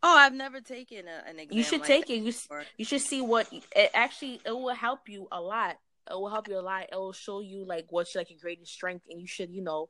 Oh 0.03 0.17
i've 0.17 0.35
never 0.35 0.61
taken 0.61 1.07
a, 1.09 1.29
an 1.29 1.39
exam 1.39 1.57
you 1.57 1.63
should 1.63 1.81
like 1.81 1.89
take 1.89 2.11
it. 2.11 2.23
You 2.23 2.33
you 2.77 2.85
should 2.85 3.01
see 3.01 3.21
what 3.21 3.49
it 3.53 3.91
actually 3.95 4.41
it 4.45 4.53
will 4.53 4.75
help 4.75 5.09
you 5.09 5.29
a 5.33 5.41
lot. 5.41 5.77
It 6.09 6.15
will 6.15 6.29
help 6.31 6.47
you 6.47 6.57
a 6.57 6.61
lot. 6.61 6.85
It 6.93 6.95
will 6.95 7.13
show 7.13 7.41
you 7.41 7.65
like 7.65 7.87
what's 7.91 8.15
like 8.15 8.31
your 8.31 8.39
greatest 8.41 8.73
strength 8.73 9.07
and 9.11 9.21
you 9.21 9.27
should 9.27 9.51
you 9.51 9.63
know 9.63 9.89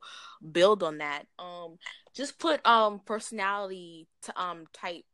build 0.51 0.81
on 0.83 0.99
that. 0.99 1.25
Um 1.37 1.77
just 2.15 2.39
put 2.39 2.65
um 2.65 3.01
personality 3.05 4.07
to 4.23 4.41
um 4.41 4.65
type 4.73 5.05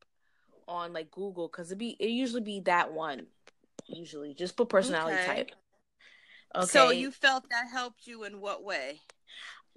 on 0.67 0.93
like 0.93 1.12
google 1.12 1.48
because 1.48 1.72
it 1.72 1.77
be 1.77 1.96
it 2.00 2.10
usually 2.10 2.41
be 2.41 2.60
that 2.62 2.93
one 2.93 3.27
usually 3.88 4.34
just 4.34 4.55
put 4.55 4.70
personality 4.70 5.17
Okay. 5.17 5.36
type. 5.36 5.51
Okay. 6.55 6.67
So 6.67 6.91
you 6.91 7.12
felt 7.12 7.50
that 7.50 7.67
helped 7.72 8.08
you 8.08 8.24
in 8.24 8.39
what 8.39 8.63
way? 8.63 9.00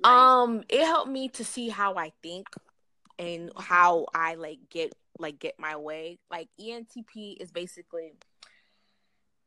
Like, 0.03 0.13
um 0.13 0.63
it 0.69 0.85
helped 0.85 1.11
me 1.11 1.29
to 1.31 1.45
see 1.45 1.69
how 1.69 1.95
i 1.95 2.13
think 2.23 2.47
and 3.19 3.51
how 3.57 4.07
i 4.15 4.35
like 4.35 4.59
get 4.71 4.93
like 5.19 5.39
get 5.39 5.59
my 5.59 5.77
way. 5.77 6.19
Like 6.31 6.49
entp 6.61 7.37
is 7.41 7.51
basically 7.51 8.13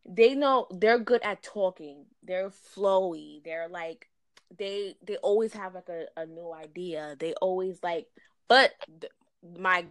they 0.06 0.34
know 0.34 0.66
they're 0.72 0.98
good 1.00 1.22
at 1.24 1.44
talking. 1.44 2.06
They're 2.24 2.50
flowy. 2.50 3.44
They're 3.44 3.68
like 3.68 4.10
they 4.58 4.96
they 5.06 5.18
always 5.18 5.54
have 5.54 5.76
like 5.76 5.90
a, 5.90 6.06
a 6.18 6.26
new 6.26 6.52
idea. 6.52 7.16
They 7.20 7.34
always 7.36 7.78
like 7.84 8.08
but 8.48 8.72
th- 9.00 9.12
my 9.58 9.86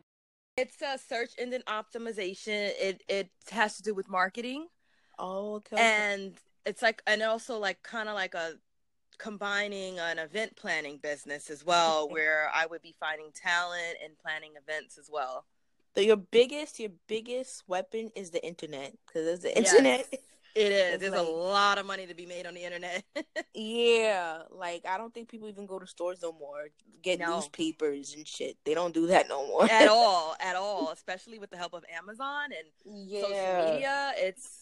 it's 0.59 0.83
a 0.83 0.99
search 0.99 1.31
engine 1.39 1.63
optimization. 1.69 2.73
It 2.81 3.03
it 3.09 3.31
has 3.51 3.77
to 3.77 3.83
do 3.83 3.95
with 3.95 4.09
marketing, 4.09 4.67
oh 5.19 5.57
okay, 5.57 5.77
and 5.77 6.35
it's 6.67 6.83
like 6.83 7.03
and 7.07 7.23
also 7.23 7.59
like 7.59 7.83
kind 7.83 8.09
of 8.09 8.15
like 8.15 8.35
a 8.35 8.55
combining 9.19 9.99
an 9.99 10.19
event 10.19 10.57
planning 10.57 10.99
business 10.99 11.51
as 11.51 11.65
well, 11.65 12.09
where 12.11 12.51
I 12.55 12.67
would 12.67 12.83
be 12.83 12.95
finding 12.99 13.31
talent 13.33 13.97
and 14.03 14.19
planning 14.19 14.53
events 14.57 14.99
as 14.99 15.09
well. 15.13 15.45
the, 15.95 16.05
your 16.05 16.17
biggest 16.17 16.81
your 16.81 16.93
biggest 17.07 17.63
weapon 17.69 18.11
is 18.15 18.31
the 18.31 18.45
internet 18.45 18.95
because 19.07 19.27
it's 19.27 19.45
the 19.45 19.63
Yes. 19.63 20.07
It 20.55 20.73
is. 20.73 20.95
It's 20.95 21.01
There's 21.01 21.13
like- 21.13 21.27
a 21.27 21.31
lot 21.31 21.79
of 21.79 21.87
money 21.87 22.07
to 22.07 22.15
be 22.15 22.27
made 22.27 22.47
on 22.47 22.55
the 22.55 22.65
internet. 22.65 23.05
Yeah, 23.55 24.43
like 24.51 24.85
I 24.87 24.99
don't 24.99 25.13
think 25.13 25.29
people 25.29 25.49
even 25.49 25.67
go 25.67 25.79
to 25.81 25.87
stores 25.87 26.21
no 26.23 26.33
more. 26.33 26.69
Get 27.03 27.19
No. 27.19 27.37
newspapers 27.37 28.15
and 28.15 28.27
shit. 28.27 28.57
They 28.65 28.75
don't 28.75 28.95
do 28.95 29.09
that 29.09 29.29
no 29.29 29.47
more. 29.49 29.65
at 29.71 29.89
all, 29.91 30.37
at 30.41 30.55
all. 30.57 30.91
Especially 30.91 31.39
with 31.41 31.51
the 31.51 31.57
help 31.57 31.75
of 31.75 31.85
Amazon 31.93 32.51
and 32.57 32.67
social 33.11 33.29
media, 33.73 34.13
it's 34.17 34.61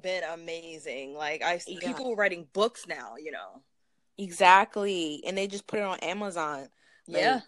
been 0.00 0.22
amazing. 0.24 1.14
Like 1.14 1.42
I, 1.42 1.60
Yeah. 1.66 1.88
people 1.92 2.14
writing 2.14 2.46
books 2.52 2.86
now. 2.86 3.16
You 3.16 3.32
know. 3.32 3.62
Exactly. 4.18 5.22
And 5.26 5.36
they 5.36 5.46
just 5.46 5.66
put 5.66 5.78
it 5.80 5.84
on 5.84 5.98
Amazon. 6.00 6.68
Like, 7.08 7.22
Yeah. 7.22 7.40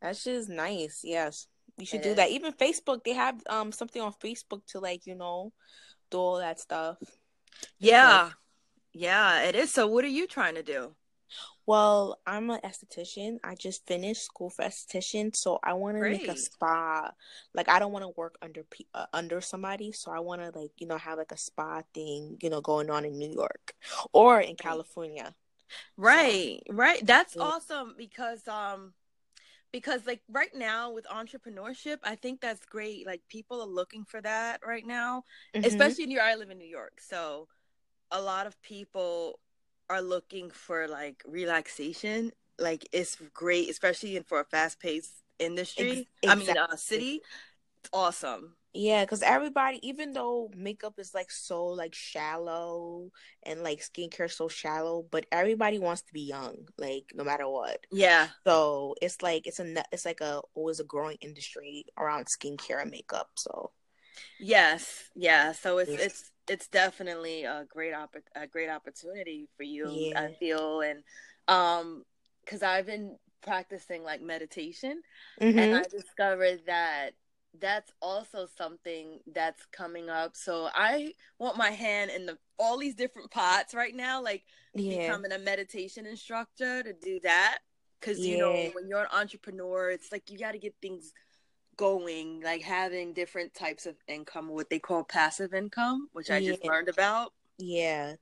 that's 0.00 0.24
just 0.24 0.48
nice. 0.48 1.00
Yes. 1.04 1.48
You 1.76 1.86
should 1.86 2.00
It 2.00 2.04
do 2.04 2.10
is. 2.10 2.16
that. 2.16 2.30
Even 2.30 2.52
Facebook, 2.52 3.04
they 3.04 3.12
have 3.14 3.42
um 3.48 3.72
something 3.72 4.00
on 4.02 4.12
Facebook 4.12 4.64
to 4.68 4.80
like, 4.80 5.06
you 5.06 5.14
know, 5.14 5.52
do 6.10 6.18
all 6.18 6.36
that 6.38 6.60
stuff. 6.60 6.98
Yeah. 7.78 8.30
Yeah, 8.92 9.42
it 9.42 9.54
is. 9.54 9.72
So 9.72 9.86
what 9.86 10.04
are 10.04 10.08
you 10.08 10.26
trying 10.26 10.54
to 10.54 10.62
do? 10.62 10.94
Well, 11.66 12.20
I'm 12.26 12.50
an 12.50 12.60
esthetician. 12.64 13.38
I 13.42 13.56
just 13.56 13.86
finished 13.86 14.22
school 14.22 14.50
for 14.50 14.64
esthetician, 14.64 15.34
so 15.34 15.58
I 15.64 15.72
want 15.74 15.96
to 15.98 16.04
make 16.04 16.28
a 16.28 16.36
spa. 16.36 17.10
Like 17.54 17.68
I 17.68 17.78
don't 17.80 17.92
want 17.92 18.04
to 18.04 18.10
work 18.16 18.36
under 18.40 18.64
uh, 18.94 19.06
under 19.12 19.40
somebody, 19.40 19.92
so 19.92 20.12
I 20.12 20.20
want 20.20 20.42
to 20.42 20.58
like 20.58 20.70
you 20.78 20.86
know 20.86 20.96
have 20.96 21.18
like 21.18 21.32
a 21.32 21.36
spa 21.36 21.82
thing, 21.92 22.38
you 22.40 22.50
know, 22.50 22.60
going 22.60 22.88
on 22.90 23.04
in 23.04 23.18
New 23.18 23.32
York 23.32 23.74
or 24.12 24.40
in 24.40 24.54
California. 24.56 25.34
Right, 25.96 26.62
right. 26.70 27.04
That's 27.04 27.36
Yeah. 27.36 27.42
awesome 27.42 27.94
because 27.98 28.46
um 28.48 28.94
because 29.72 30.06
like 30.06 30.20
right 30.30 30.54
now 30.54 30.92
with 30.92 31.06
entrepreneurship, 31.06 31.98
I 32.02 32.16
think 32.16 32.40
that's 32.40 32.64
great. 32.66 33.06
Like 33.06 33.22
people 33.28 33.60
are 33.62 33.66
looking 33.66 34.04
for 34.04 34.20
that 34.22 34.60
right 34.66 34.86
now, 34.86 35.24
Mhm. 35.54 35.66
especially 35.66 36.04
in 36.04 36.10
New 36.10 36.16
York. 36.16 36.26
I 36.28 36.34
live 36.36 36.50
in 36.50 36.58
New 36.58 36.66
York, 36.68 37.00
so 37.00 37.48
a 38.10 38.20
lot 38.20 38.46
of 38.46 38.60
people 38.62 39.40
are 39.90 40.02
looking 40.02 40.50
for 40.50 40.88
like 40.88 41.22
relaxation. 41.26 42.32
Like 42.58 42.88
it's 42.92 43.16
great, 43.34 43.70
especially 43.70 44.16
in 44.16 44.24
for 44.24 44.40
a 44.40 44.44
fast 44.44 44.80
paced 44.80 45.12
industry. 45.38 46.08
Ex- 46.22 46.30
I 46.30 46.34
mean, 46.36 46.56
uh, 46.56 46.76
city. 46.76 47.22
Awesome. 47.92 48.56
Yeah, 48.74 49.04
because 49.04 49.22
everybody, 49.22 49.78
even 49.88 50.12
though 50.12 50.50
makeup 50.54 50.94
is 50.98 51.14
like 51.14 51.30
so 51.30 51.64
like 51.66 51.94
shallow 51.94 53.10
and 53.42 53.62
like 53.62 53.80
skincare 53.80 54.30
so 54.30 54.48
shallow, 54.48 55.06
but 55.10 55.24
everybody 55.32 55.78
wants 55.78 56.02
to 56.02 56.12
be 56.12 56.20
young, 56.22 56.68
like 56.76 57.06
no 57.14 57.24
matter 57.24 57.48
what. 57.48 57.86
Yeah, 57.90 58.28
So 58.46 58.94
it's 59.02 59.22
like 59.22 59.46
it's 59.46 59.60
a 59.60 59.84
it's 59.92 60.06
like 60.06 60.20
a 60.22 60.42
always 60.54 60.80
a 60.80 60.84
growing 60.84 61.18
industry 61.22 61.86
around 61.98 62.26
skincare 62.26 62.82
and 62.82 62.90
makeup. 62.90 63.30
So 63.36 63.72
Yes, 64.38 65.10
yeah. 65.14 65.52
So 65.52 65.78
it's 65.78 65.94
Yes. 65.94 65.96
it's 65.96 66.30
it's 66.48 66.68
definitely 66.68 67.44
a 67.44 67.64
great 67.68 67.92
opp- 67.94 68.16
a 68.34 68.46
great 68.46 68.68
opportunity 68.68 69.48
for 69.56 69.62
you. 69.62 70.10
Yeah. 70.10 70.12
I 70.14 70.28
feel 70.38 70.80
and 70.82 71.02
um 71.48 72.04
because 72.44 72.62
I've 72.62 72.86
been 72.86 73.16
practicing 73.42 74.02
like 74.04 74.20
meditation 74.22 75.02
and 75.56 75.72
Mhm. 75.72 75.74
I 75.74 75.86
discovered 75.88 76.62
that 76.66 77.12
that's 77.60 77.92
also 78.00 78.46
something 78.56 79.20
that's 79.34 79.64
coming 79.72 80.08
up. 80.10 80.36
So 80.36 80.68
I 80.74 81.12
want 81.38 81.56
my 81.56 81.70
hand 81.70 82.10
in 82.10 82.26
the 82.26 82.38
all 82.58 82.78
these 82.78 82.94
different 82.94 83.30
pots 83.30 83.74
right 83.74 83.94
now, 83.94 84.22
like 84.22 84.44
yeah, 84.74 84.98
becoming 84.98 85.32
a 85.32 85.38
meditation 85.38 86.06
instructor 86.06 86.82
to 86.82 86.92
do 86.92 87.20
that. 87.20 87.58
Cause 88.02 88.18
you 88.20 88.36
know, 88.38 88.70
when 88.74 88.88
you're 88.88 89.00
an 89.00 89.08
entrepreneur, 89.12 89.90
it's 89.90 90.12
like 90.12 90.30
you 90.30 90.38
got 90.38 90.52
to 90.52 90.58
get 90.58 90.74
things 90.80 91.12
going, 91.76 92.40
like 92.42 92.62
having 92.62 93.12
different 93.12 93.54
types 93.54 93.86
of 93.86 93.96
income, 94.08 94.48
what 94.48 94.70
they 94.70 94.78
call 94.78 95.04
passive 95.04 95.52
income, 95.54 96.08
which 96.12 96.30
I 96.30 96.40
just 96.40 96.64
learned 96.64 96.88
about. 96.88 97.32
yeah. 97.58 98.14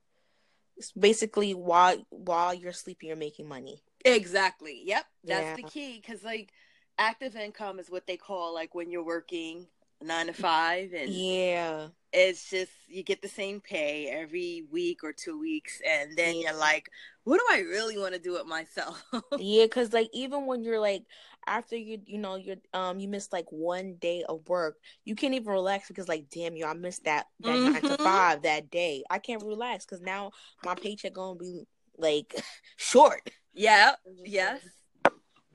It's 0.77 0.91
basically 0.91 1.53
while 1.53 2.05
while 2.09 2.53
you're 2.53 2.73
sleeping, 2.73 3.07
you're 3.07 3.15
making 3.15 3.47
money. 3.47 3.81
Exactly. 4.03 4.81
Yep. 4.85 5.05
That's 5.23 5.45
Yeah. 5.45 5.55
the 5.55 5.63
key. 5.63 6.01
Cause 6.05 6.21
like 6.23 6.51
active 6.97 7.35
income 7.35 7.79
is 7.79 7.89
what 7.89 8.07
they 8.07 8.17
call 8.17 8.53
like 8.53 8.75
when 8.75 8.89
you're 8.89 9.03
working 9.03 9.67
nine 10.01 10.27
to 10.27 10.33
five, 10.33 10.93
and 10.93 11.09
yeah, 11.09 11.87
it's 12.13 12.49
just 12.49 12.71
you 12.87 13.03
get 13.03 13.21
the 13.21 13.27
same 13.27 13.61
pay 13.61 14.07
every 14.07 14.63
week 14.71 15.03
or 15.03 15.13
two 15.13 15.39
weeks, 15.39 15.81
and 15.87 16.15
then 16.15 16.37
you're 16.37 16.57
like, 16.57 16.89
what 17.23 17.37
do 17.37 17.43
I 17.55 17.59
really 17.59 17.97
want 17.97 18.13
to 18.13 18.19
do 18.19 18.33
with 18.33 18.45
myself? 18.45 19.03
yeah, 19.37 19.65
because 19.65 19.93
like 19.93 20.09
even 20.13 20.45
when 20.45 20.63
you're 20.63 20.79
like 20.79 21.03
after 21.47 21.75
you 21.75 21.99
you 22.05 22.17
know 22.17 22.35
you 22.35 22.57
um 22.73 22.99
you 22.99 23.07
miss 23.07 23.31
like 23.31 23.51
one 23.51 23.95
day 23.95 24.23
of 24.27 24.47
work, 24.47 24.77
you 25.03 25.15
can't 25.15 25.33
even 25.33 25.47
relax 25.47 25.87
because 25.87 26.07
like 26.07 26.25
damn 26.29 26.55
you 26.55 26.65
I 26.65 26.73
missed 26.73 27.05
that 27.05 27.27
that 27.41 27.49
mm-hmm. 27.49 27.73
nine 27.73 27.81
to 27.81 27.87
mm-hmm. 27.89 28.03
five 28.03 28.41
that 28.43 28.69
day. 28.69 29.03
I 29.09 29.19
can't 29.19 29.43
relax 29.43 29.85
because 29.85 30.01
now 30.01 30.31
my 30.63 30.75
paycheck 30.75 31.13
gonna 31.13 31.37
be 31.37 31.63
like 31.97 32.35
short. 32.77 33.29
Yeah. 33.53 33.93
Yes. 34.23 34.61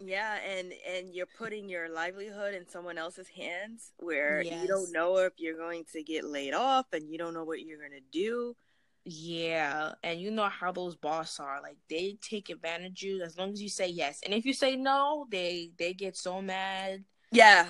Yeah, 0.03 0.39
and 0.49 0.73
and 0.89 1.15
you're 1.15 1.27
putting 1.27 1.69
your 1.69 1.91
livelihood 1.91 2.55
in 2.55 2.67
someone 2.67 2.97
else's 2.97 3.29
hands 3.29 3.93
where 3.99 4.41
yes. 4.41 4.63
you 4.63 4.69
don't 4.69 4.91
know 4.93 5.19
if 5.19 5.35
you're 5.37 5.59
going 5.59 5.85
to 5.93 6.03
get 6.03 6.25
laid 6.25 6.55
off 6.55 6.87
and 6.93 7.09
you 7.09 7.19
don't 7.19 7.35
know 7.35 7.45
what 7.45 7.61
you're 7.61 7.79
going 7.79 7.91
to 7.91 8.01
do. 8.11 8.57
Yeah, 9.05 9.93
and 10.03 10.21
you 10.21 10.31
know 10.31 10.49
how 10.49 10.73
those 10.73 10.97
boss 10.97 11.39
are. 11.39 11.61
Like 11.63 11.77
they 11.89 12.17
take 12.23 12.49
advantage 12.49 13.03
of 13.03 13.09
you 13.09 13.23
as 13.23 13.37
long 13.37 13.53
as 13.53 13.61
you 13.61 13.69
say 13.69 13.89
yes. 13.89 14.21
And 14.25 14.33
if 14.33 14.47
you 14.47 14.55
say 14.55 14.77
no, 14.77 15.27
they 15.31 15.71
they 15.79 15.93
get 15.93 16.17
so 16.17 16.41
mad. 16.41 17.05
Yeah. 17.31 17.67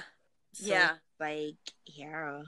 So, 0.53 0.67
yeah. 0.67 0.91
Like, 1.19 1.57
yeah. 1.87 2.43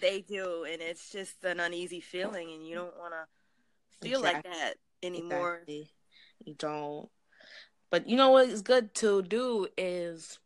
They 0.00 0.22
do, 0.22 0.64
and 0.64 0.82
it's 0.82 1.10
just 1.10 1.44
an 1.44 1.60
uneasy 1.60 2.00
feeling 2.00 2.50
and 2.52 2.66
you 2.66 2.74
don't 2.74 2.96
want 2.98 3.12
to 3.12 4.04
feel 4.04 4.20
exactly. 4.20 4.50
like 4.50 4.58
that 4.58 4.74
anymore. 5.02 5.54
Exactly. 5.56 5.90
You 6.44 6.54
don't. 6.54 7.08
But 7.90 8.08
you 8.08 8.16
know 8.16 8.30
what 8.30 8.48
is 8.48 8.62
good 8.62 8.94
to 8.96 9.22
do 9.22 9.68
is 9.76 10.38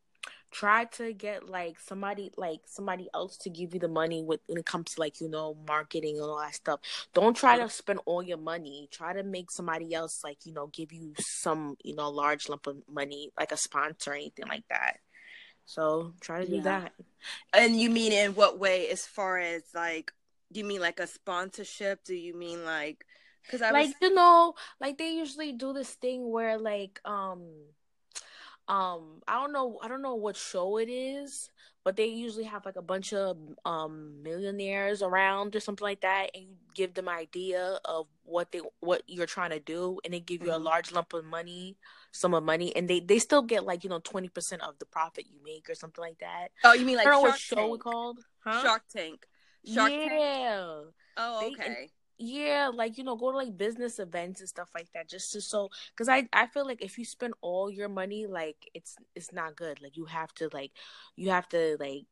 try 0.51 0.85
to 0.85 1.13
get 1.13 1.49
like 1.49 1.79
somebody 1.79 2.31
like 2.37 2.61
somebody 2.67 3.09
else 3.15 3.37
to 3.37 3.51
give 3.51 3.75
you 3.75 3.81
the 3.81 3.89
money 3.89 4.23
with 4.23 4.41
when 4.47 4.59
it 4.59 4.65
comes 4.65 4.95
to 4.95 5.01
like 5.01 5.21
you 5.21 5.29
know 5.29 5.57
marketing 5.67 6.17
and 6.17 6.25
all 6.25 6.41
that 6.41 6.55
stuff. 6.55 6.81
Don't 7.15 7.37
try 7.37 7.59
to 7.59 7.69
spend 7.69 8.01
all 8.07 8.23
your 8.23 8.39
money. 8.39 8.89
Try 8.91 9.13
to 9.13 9.23
make 9.23 9.51
somebody 9.51 9.95
else 9.95 10.23
like 10.25 10.39
you 10.45 10.53
know 10.53 10.69
give 10.69 10.93
you 10.93 11.15
some 11.19 11.77
you 11.83 11.95
know 11.95 12.11
large 12.11 12.49
lump 12.49 12.67
of 12.67 12.77
money 12.91 13.31
like 13.39 13.53
a 13.53 13.57
sponsor 13.57 14.13
or 14.13 14.15
anything 14.15 14.47
like 14.49 14.65
that. 14.69 14.99
So 15.65 16.15
try 16.21 16.45
to 16.45 16.51
do 16.51 16.57
yeah. 16.57 16.63
that. 16.63 16.93
And 17.53 17.79
you 17.79 17.91
mean 17.91 18.13
in 18.13 18.35
what 18.35 18.59
way? 18.59 18.89
As 18.89 19.05
far 19.07 19.39
as 19.39 19.63
like 19.75 20.13
do 20.53 20.61
you 20.61 20.67
mean 20.67 20.81
like 20.81 21.01
a 21.01 21.07
sponsorship? 21.07 22.05
Do 22.05 22.15
you 22.15 22.35
mean 22.35 22.65
like 22.65 23.05
Cause 23.51 23.63
I 23.63 23.71
like 23.71 23.87
was... 23.87 23.95
you 24.03 24.15
know, 24.15 24.55
like 24.81 24.99
they 24.99 25.13
usually 25.13 25.53
do 25.53 25.73
this 25.73 25.91
thing 25.95 26.31
where 26.31 26.59
like 26.59 27.01
um 27.05 27.49
um 28.69 29.23
I 29.27 29.41
don't 29.41 29.53
know 29.53 29.79
I 29.83 29.89
don't 29.89 30.03
know 30.03 30.17
what 30.17 30.37
show 30.37 30.77
it 30.77 30.91
is, 30.91 31.49
but 31.83 31.97
they 31.97 32.07
usually 32.07 32.45
have 32.45 32.67
like 32.67 32.77
a 32.77 32.83
bunch 32.83 33.15
of 33.15 33.39
um 33.65 34.23
millionaires 34.23 35.03
around 35.03 35.57
or 35.57 35.61
something 35.61 35.85
like 35.85 36.03
that, 36.03 36.31
and 36.35 36.45
you 36.45 36.57
give 36.75 36.93
them 36.93 37.09
idea 37.09 37.79
of 37.87 38.07
what 38.25 38.53
they 38.53 38.61
what 38.81 39.03
you're 39.07 39.27
trying 39.27 39.51
to 39.51 39.61
do, 39.61 39.99
and 40.05 40.13
they 40.13 40.21
give 40.21 40.43
you 40.43 40.49
mm-hmm. 40.49 40.61
a 40.61 40.65
large 40.65 40.93
lump 40.93 41.15
of 41.15 41.25
money, 41.25 41.79
sum 42.13 42.35
of 42.35 42.43
money, 42.43 42.77
and 42.77 42.87
they 42.87 43.01
they 43.01 43.19
still 43.19 43.43
get 43.43 43.65
like 43.65 43.83
you 43.83 43.89
know 43.89 44.01
twenty 44.01 44.29
percent 44.29 44.61
of 44.61 44.79
the 44.79 44.87
profit 44.87 45.25
you 45.31 45.39
make 45.43 45.71
or 45.71 45.75
something 45.75 46.03
like 46.03 46.19
that. 46.19 46.49
Oh, 46.65 46.75
you 46.75 46.85
mean 46.85 46.97
like 46.97 47.07
Shark 47.07 47.23
what 47.23 47.39
show 47.39 47.75
it 47.75 47.81
called? 47.81 48.19
Huh? 48.41 48.63
Shark 48.63 48.83
Tank. 48.93 49.27
Shark 49.65 49.91
yeah. 49.91 50.09
Tank. 50.09 50.95
Oh, 51.17 51.51
okay 51.53 51.91
yeah 52.19 52.71
like 52.73 52.99
you 52.99 53.05
know 53.05 53.17
go 53.17 53.31
to 53.31 53.37
like 53.37 53.57
business 53.57 53.99
events 53.99 54.41
and 54.41 54.49
stuff 54.49 54.69
like 54.75 54.89
that 54.93 55.09
just 55.09 55.33
to 55.33 55.41
so 55.41 55.69
because 55.91 56.09
i 56.09 56.29
i 56.33 56.47
feel 56.47 56.67
like 56.67 56.83
if 56.83 56.99
you 56.99 57.05
spend 57.05 57.33
all 57.41 57.71
your 57.71 57.89
money 57.89 58.27
like 58.27 58.57
it's 58.75 58.97
it's 59.15 59.33
not 59.33 59.57
good. 59.57 59.83
Like 59.83 59.97
you 59.97 60.07
have 60.07 60.33
to 60.35 60.49
like 60.53 60.73
you 61.17 61.31
have 61.31 61.49
to 61.51 61.77
like 61.81 62.05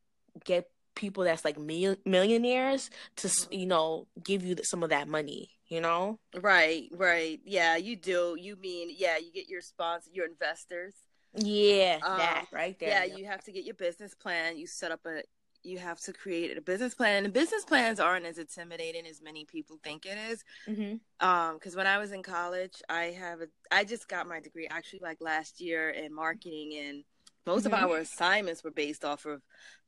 get 0.45 0.69
people 0.95 1.25
that's 1.25 1.45
like 1.45 1.59
mil- 1.59 1.97
millionaires 2.05 2.91
to 3.17 3.31
you 3.51 3.67
know 3.67 4.07
give 4.23 4.43
you 4.43 4.57
some 4.63 4.83
of 4.83 4.91
that 4.91 5.09
money 5.09 5.51
you 5.69 5.81
know? 5.81 6.19
Right 6.41 6.89
right. 6.93 7.41
Yeah 7.45 7.77
you 7.77 7.97
do. 7.97 8.37
You 8.39 8.57
mean 8.57 8.89
yeah 8.97 9.17
you 9.19 9.33
get 9.33 9.49
your 9.49 9.61
sponsor 9.61 10.11
your 10.13 10.27
investors. 10.27 10.95
Yeah 11.35 11.99
um, 12.07 12.19
that 12.19 12.47
right 12.53 12.79
there 12.79 12.91
yeah, 12.91 13.05
yeah 13.05 13.17
you 13.17 13.27
have 13.27 13.43
to 13.45 13.53
get 13.53 13.65
your 13.65 13.75
business 13.75 14.15
plan. 14.15 14.57
You 14.57 14.67
set 14.67 14.93
up 14.93 15.01
a 15.07 15.23
you 15.67 15.79
have 15.79 16.01
to 16.01 16.13
create 16.13 16.57
a 16.57 16.61
business 16.61 16.95
plan. 16.95 17.25
And 17.25 17.35
business 17.35 17.65
plans 17.65 18.01
aren't 18.01 18.25
as 18.25 18.39
intimidating 18.39 19.07
as 19.07 19.21
many 19.21 19.45
people 19.45 19.79
think 19.83 20.07
it 20.07 20.17
is. 20.31 20.45
Mm-hmm. 20.69 21.27
Um, 21.27 21.55
because 21.55 21.75
when 21.75 21.87
I 21.87 21.99
was 21.99 22.13
in 22.13 22.23
college, 22.23 22.83
I 22.89 23.17
have 23.19 23.41
a, 23.41 23.49
I 23.71 23.85
just 23.85 24.09
got 24.09 24.29
my 24.29 24.41
degree 24.41 24.69
actually 24.71 25.01
like 25.03 25.19
last 25.21 25.61
year 25.61 25.91
in 25.91 26.15
marketing, 26.15 26.73
and 26.79 27.05
most 27.47 27.65
mm-hmm. 27.65 27.75
of 27.75 27.91
our 27.91 27.99
assignments 27.99 28.63
were 28.63 28.71
based 28.71 29.05
off 29.05 29.25
of. 29.27 29.43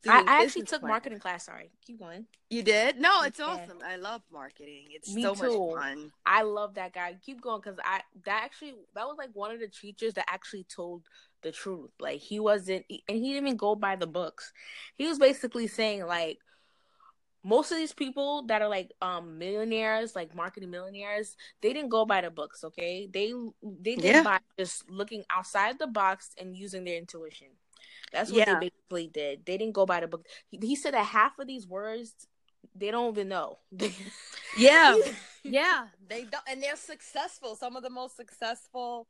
I, 0.08 0.22
I 0.26 0.42
actually 0.44 0.62
took 0.62 0.80
plans. 0.80 0.90
marketing 0.90 1.18
class. 1.18 1.46
Sorry, 1.46 1.72
keep 1.84 1.98
going. 1.98 2.26
You 2.50 2.62
did? 2.62 3.00
No, 3.00 3.22
it's 3.22 3.40
yeah. 3.40 3.46
awesome. 3.46 3.78
I 3.84 3.96
love 3.96 4.22
marketing. 4.32 4.86
It's 4.90 5.12
Me 5.12 5.22
so 5.22 5.34
too. 5.34 5.72
much 5.74 5.82
fun. 5.82 6.12
I 6.24 6.42
love 6.42 6.74
that 6.74 6.92
guy. 6.92 7.16
Keep 7.24 7.40
going 7.40 7.60
because 7.60 7.78
I 7.84 8.00
that 8.24 8.42
actually 8.44 8.74
that 8.94 9.06
was 9.06 9.16
like 9.18 9.30
one 9.32 9.50
of 9.50 9.60
the 9.60 9.68
teachers 9.68 10.14
that 10.14 10.26
actually 10.28 10.64
told 10.64 11.02
the 11.42 11.52
truth. 11.52 11.90
Like 12.00 12.20
he 12.20 12.40
wasn't, 12.40 12.84
and 12.88 13.18
he 13.18 13.32
didn't 13.32 13.46
even 13.46 13.56
go 13.56 13.74
by 13.74 13.96
the 13.96 14.06
books. 14.06 14.52
He 14.96 15.06
was 15.06 15.18
basically 15.18 15.66
saying 15.66 16.06
like 16.06 16.38
most 17.44 17.70
of 17.70 17.78
these 17.78 17.94
people 17.94 18.44
that 18.46 18.62
are 18.62 18.68
like 18.68 18.92
um 19.00 19.38
millionaires, 19.38 20.14
like 20.16 20.34
marketing 20.34 20.70
millionaires, 20.70 21.36
they 21.62 21.72
didn't 21.72 21.90
go 21.90 22.04
by 22.04 22.20
the 22.20 22.30
books. 22.30 22.64
Okay, 22.64 23.08
they 23.12 23.32
they 23.62 23.96
did 23.96 24.04
yeah. 24.04 24.22
by 24.22 24.38
just 24.58 24.88
looking 24.90 25.24
outside 25.30 25.78
the 25.78 25.86
box 25.86 26.30
and 26.38 26.56
using 26.56 26.84
their 26.84 26.98
intuition. 26.98 27.48
That's 28.12 28.30
what 28.30 28.38
yeah. 28.38 28.58
they 28.58 28.70
basically 28.70 29.08
did. 29.08 29.44
They 29.44 29.58
didn't 29.58 29.74
go 29.74 29.86
by 29.86 30.00
the 30.00 30.08
book. 30.08 30.26
He, 30.48 30.58
he 30.62 30.76
said 30.76 30.94
that 30.94 31.04
half 31.04 31.38
of 31.38 31.46
these 31.46 31.66
words 31.66 32.14
they 32.74 32.90
don't 32.90 33.12
even 33.12 33.28
know. 33.28 33.58
yeah, 34.56 34.96
yeah, 35.44 35.86
they 36.08 36.22
don't, 36.22 36.44
and 36.48 36.62
they're 36.62 36.76
successful. 36.76 37.56
Some 37.56 37.76
of 37.76 37.82
the 37.82 37.90
most 37.90 38.16
successful 38.16 39.06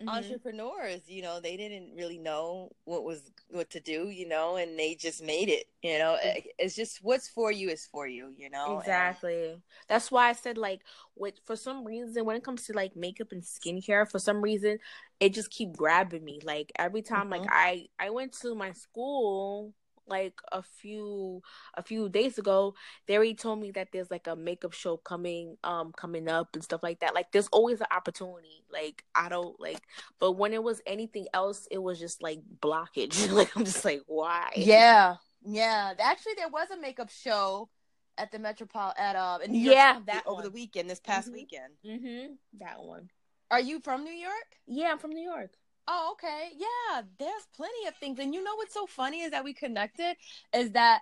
mm-hmm. 0.00 0.08
entrepreneurs 0.08 1.00
you 1.06 1.22
know 1.22 1.40
they 1.40 1.56
didn't 1.56 1.94
really 1.96 2.18
know 2.18 2.70
what 2.84 3.04
was 3.04 3.30
what 3.48 3.68
to 3.70 3.80
do 3.80 4.10
you 4.10 4.28
know 4.28 4.56
and 4.56 4.78
they 4.78 4.94
just 4.94 5.22
made 5.22 5.48
it 5.48 5.66
you 5.82 5.98
know 5.98 6.16
mm-hmm. 6.24 6.38
it's 6.58 6.76
just 6.76 6.98
what's 7.02 7.28
for 7.28 7.50
you 7.50 7.68
is 7.68 7.86
for 7.86 8.06
you 8.06 8.32
you 8.36 8.48
know 8.48 8.78
exactly 8.78 9.50
and... 9.50 9.62
that's 9.88 10.10
why 10.10 10.28
i 10.28 10.32
said 10.32 10.56
like 10.56 10.82
with 11.16 11.34
for 11.44 11.56
some 11.56 11.84
reason 11.84 12.24
when 12.24 12.36
it 12.36 12.44
comes 12.44 12.64
to 12.64 12.72
like 12.72 12.94
makeup 12.96 13.32
and 13.32 13.42
skincare 13.42 14.08
for 14.08 14.18
some 14.18 14.40
reason 14.40 14.78
it 15.20 15.34
just 15.34 15.50
keep 15.50 15.76
grabbing 15.76 16.24
me 16.24 16.38
like 16.44 16.70
every 16.78 17.02
time 17.02 17.30
mm-hmm. 17.30 17.42
like 17.42 17.48
i 17.50 17.86
i 17.98 18.10
went 18.10 18.32
to 18.32 18.54
my 18.54 18.72
school 18.72 19.72
like 20.08 20.34
a 20.52 20.62
few 20.62 21.42
a 21.74 21.82
few 21.82 22.08
days 22.08 22.38
ago 22.38 22.74
they 23.06 23.16
already 23.16 23.34
told 23.34 23.60
me 23.60 23.70
that 23.72 23.88
there's 23.92 24.10
like 24.10 24.26
a 24.26 24.36
makeup 24.36 24.72
show 24.72 24.96
coming 24.96 25.56
um 25.64 25.92
coming 25.92 26.28
up 26.28 26.48
and 26.54 26.62
stuff 26.64 26.82
like 26.82 27.00
that. 27.00 27.14
Like 27.14 27.32
there's 27.32 27.48
always 27.48 27.80
an 27.80 27.86
opportunity. 27.90 28.64
Like 28.72 29.04
i 29.14 29.28
don't 29.28 29.58
like 29.60 29.82
but 30.20 30.32
when 30.32 30.52
it 30.52 30.62
was 30.62 30.80
anything 30.86 31.26
else 31.32 31.66
it 31.70 31.78
was 31.78 31.98
just 31.98 32.22
like 32.22 32.40
blockage. 32.60 33.28
Like 33.38 33.56
i'm 33.56 33.64
just 33.64 33.84
like 33.84 34.02
why? 34.06 34.50
Yeah. 34.56 35.16
Yeah. 35.44 35.94
Actually 35.98 36.34
there 36.36 36.48
was 36.48 36.70
a 36.70 36.80
makeup 36.80 37.10
show 37.10 37.68
at 38.16 38.32
the 38.32 38.38
metropole 38.38 38.92
at 38.96 39.14
uh 39.16 39.38
in 39.44 39.52
New 39.52 39.70
yeah 39.70 39.94
York 39.94 40.06
that 40.06 40.22
over 40.26 40.34
one. 40.36 40.44
the 40.44 40.50
weekend 40.50 40.90
this 40.90 41.00
past 41.00 41.28
mm-hmm. 41.28 41.36
weekend. 41.36 41.72
Mm-hmm. 41.86 42.32
that 42.60 42.82
one. 42.82 43.10
Are 43.50 43.60
you 43.60 43.80
from 43.80 44.04
new 44.04 44.12
york? 44.12 44.56
Yeah 44.66 44.92
i'm 44.92 44.98
from 44.98 45.10
new 45.12 45.22
york 45.22 45.57
Oh, 45.90 46.10
okay. 46.12 46.50
Yeah, 46.54 47.02
there's 47.18 47.46
plenty 47.56 47.88
of 47.88 47.96
things. 47.96 48.18
And 48.18 48.34
you 48.34 48.44
know 48.44 48.54
what's 48.56 48.74
so 48.74 48.86
funny 48.86 49.22
is 49.22 49.30
that 49.30 49.42
we 49.42 49.54
connected 49.54 50.16
is 50.54 50.72
that 50.72 51.00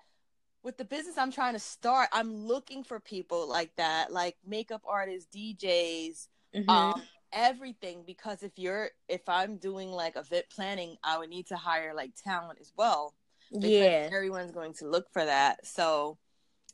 with 0.63 0.77
the 0.79 0.85
business 0.85 1.19
I'm 1.19 1.33
trying 1.33 1.55
to 1.55 1.59
start, 1.59 2.09
I'm 2.13 2.47
looking 2.47 2.85
for 2.85 3.01
people 3.01 3.49
like 3.49 3.75
that, 3.77 4.13
like 4.13 4.37
makeup 4.47 4.83
artists, 4.87 5.29
DJs, 5.37 6.29
mm-hmm. 6.55 6.71
um, 6.71 7.03
everything. 7.33 8.05
Because 8.07 8.45
if 8.45 8.53
you're, 8.55 8.91
if 9.09 9.29
I'm 9.29 9.57
doing 9.57 9.91
like 9.91 10.17
event 10.17 10.47
planning, 10.55 10.97
I 11.03 11.19
would 11.19 11.31
need 11.31 11.49
to 11.49 11.57
hire 11.57 11.93
like 11.93 12.13
talent 12.23 12.61
as 12.61 12.73
well. 12.77 13.15
Yeah, 13.51 14.09
everyone's 14.13 14.53
going 14.53 14.75
to 14.75 14.89
look 14.89 15.13
for 15.13 15.25
that. 15.25 15.67
So 15.67 16.19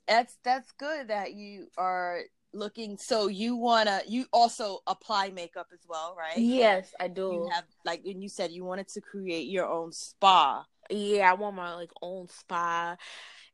that's 0.06 0.36
that's 0.42 0.70
good 0.72 1.08
that 1.08 1.32
you 1.32 1.68
are 1.78 2.22
looking 2.54 2.96
so 2.96 3.28
you 3.28 3.56
wanna 3.56 4.02
you 4.06 4.26
also 4.32 4.80
apply 4.86 5.30
makeup 5.30 5.68
as 5.72 5.80
well 5.88 6.14
right? 6.18 6.38
Yes 6.38 6.94
i 7.00 7.08
do. 7.08 7.22
you 7.32 7.48
have 7.52 7.64
like 7.84 8.02
and 8.04 8.22
you 8.22 8.28
said 8.28 8.52
you 8.52 8.64
wanted 8.64 8.88
to 8.88 9.00
create 9.00 9.48
your 9.48 9.66
own 9.66 9.92
spa. 9.92 10.64
Yeah 10.90 11.30
i 11.30 11.34
want 11.34 11.56
my 11.56 11.74
like 11.74 11.90
own 12.02 12.28
spa 12.28 12.96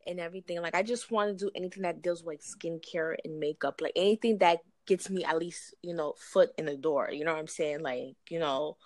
and 0.07 0.19
everything. 0.19 0.61
Like 0.63 0.75
i 0.75 0.83
just 0.83 1.11
want 1.11 1.39
to 1.39 1.45
do 1.45 1.51
anything 1.55 1.83
that 1.83 2.03
deals 2.03 2.23
with 2.25 2.35
like 2.35 2.41
skincare 2.41 3.15
and 3.25 3.39
makeup 3.39 3.81
like 3.81 3.93
anything 3.97 4.39
that 4.39 4.61
gets 4.87 5.11
me 5.11 5.23
at 5.23 5.39
least 5.39 5.75
you 5.83 5.95
know 5.95 6.15
foot 6.19 6.51
in 6.57 6.65
the 6.65 6.77
door 6.77 7.11
you 7.13 7.25
know 7.25 7.33
what 7.33 7.41
i'm 7.41 7.47
saying? 7.47 7.83
Like 7.83 8.17
you 8.31 8.39
know 8.39 8.77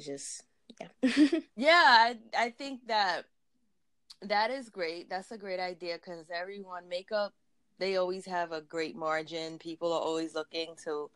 just 0.00 0.44
yeah. 0.80 0.88
Yeah 1.56 1.84
I, 1.84 2.18
I 2.36 2.50
think 2.50 2.86
that 2.86 3.24
that 4.22 4.50
is 4.50 4.68
great. 4.68 5.08
That's 5.08 5.30
a 5.30 5.38
great 5.38 5.60
idea 5.60 5.94
because 5.94 6.26
everyone 6.30 6.88
makeup 6.88 7.32
they 7.80 7.96
always 7.96 8.26
have 8.26 8.52
a 8.52 8.60
great 8.60 8.94
margin. 8.94 9.58
People 9.58 9.92
are 9.92 10.00
always 10.00 10.34
looking 10.34 10.74
to, 10.84 11.10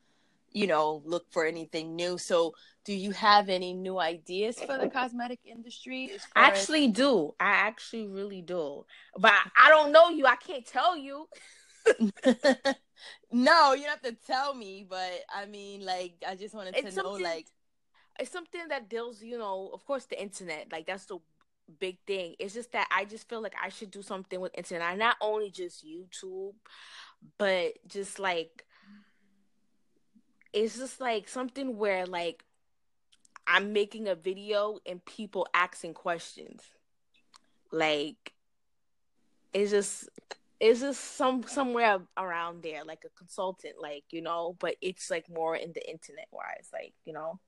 you 0.50 0.66
know, 0.66 1.02
look 1.04 1.30
for 1.30 1.44
anything 1.44 1.94
new. 1.94 2.18
So, 2.18 2.54
do 2.84 2.92
you 2.92 3.12
have 3.12 3.48
any 3.48 3.72
new 3.72 3.98
ideas 3.98 4.58
for 4.58 4.78
the 4.78 4.88
cosmetic 4.88 5.40
industry? 5.44 6.10
I 6.34 6.46
actually 6.46 6.86
as- 6.86 6.92
do. 6.92 7.34
I 7.38 7.50
actually 7.50 8.08
really 8.08 8.42
do. 8.42 8.84
But 9.16 9.34
I 9.56 9.68
don't 9.68 9.92
know 9.92 10.08
you. 10.08 10.26
I 10.26 10.36
can't 10.36 10.66
tell 10.66 10.96
you. 10.96 11.28
no, 13.30 13.74
you 13.74 13.82
don't 13.84 13.90
have 13.90 14.02
to 14.02 14.16
tell 14.26 14.54
me, 14.54 14.86
but 14.88 15.12
I 15.32 15.46
mean, 15.46 15.84
like, 15.84 16.14
I 16.26 16.34
just 16.34 16.54
wanted 16.54 16.74
to 16.76 16.90
know, 16.96 17.12
like, 17.12 17.46
it's 18.18 18.30
something 18.30 18.68
that 18.68 18.88
deals, 18.88 19.22
you 19.22 19.38
know, 19.38 19.70
of 19.74 19.84
course, 19.84 20.06
the 20.06 20.20
internet. 20.20 20.72
Like, 20.72 20.86
that's 20.86 21.04
the 21.06 21.18
big 21.78 21.98
thing. 22.06 22.34
It's 22.38 22.54
just 22.54 22.72
that 22.72 22.88
I 22.90 23.04
just 23.04 23.28
feel 23.28 23.42
like 23.42 23.54
I 23.62 23.68
should 23.68 23.90
do 23.90 24.02
something 24.02 24.40
with 24.40 24.56
internet. 24.56 24.98
Not 24.98 25.16
only 25.20 25.50
just 25.50 25.86
YouTube, 25.86 26.54
but 27.38 27.72
just 27.86 28.18
like 28.18 28.64
it's 30.52 30.78
just 30.78 31.00
like 31.00 31.28
something 31.28 31.76
where 31.76 32.06
like 32.06 32.44
I'm 33.46 33.72
making 33.72 34.08
a 34.08 34.14
video 34.14 34.78
and 34.86 35.04
people 35.04 35.46
asking 35.52 35.94
questions. 35.94 36.62
Like 37.70 38.32
it's 39.52 39.70
just 39.70 40.08
it's 40.60 40.80
just 40.80 41.16
some 41.16 41.42
somewhere 41.42 41.98
around 42.16 42.62
there, 42.62 42.84
like 42.84 43.04
a 43.04 43.18
consultant, 43.18 43.74
like, 43.80 44.04
you 44.10 44.22
know, 44.22 44.56
but 44.58 44.76
it's 44.80 45.10
like 45.10 45.28
more 45.28 45.56
in 45.56 45.72
the 45.72 45.90
internet 45.90 46.28
wise, 46.30 46.70
like, 46.72 46.94
you 47.04 47.12
know. 47.12 47.38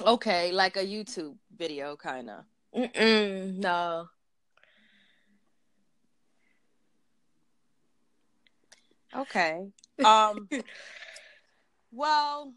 Okay, 0.00 0.52
like 0.52 0.76
a 0.76 0.84
YouTube 0.84 1.36
video 1.56 1.96
kinda. 1.96 2.44
Mm 2.74 3.56
no. 3.58 4.08
Okay. 9.14 9.68
Um 10.04 10.48
well, 11.90 12.54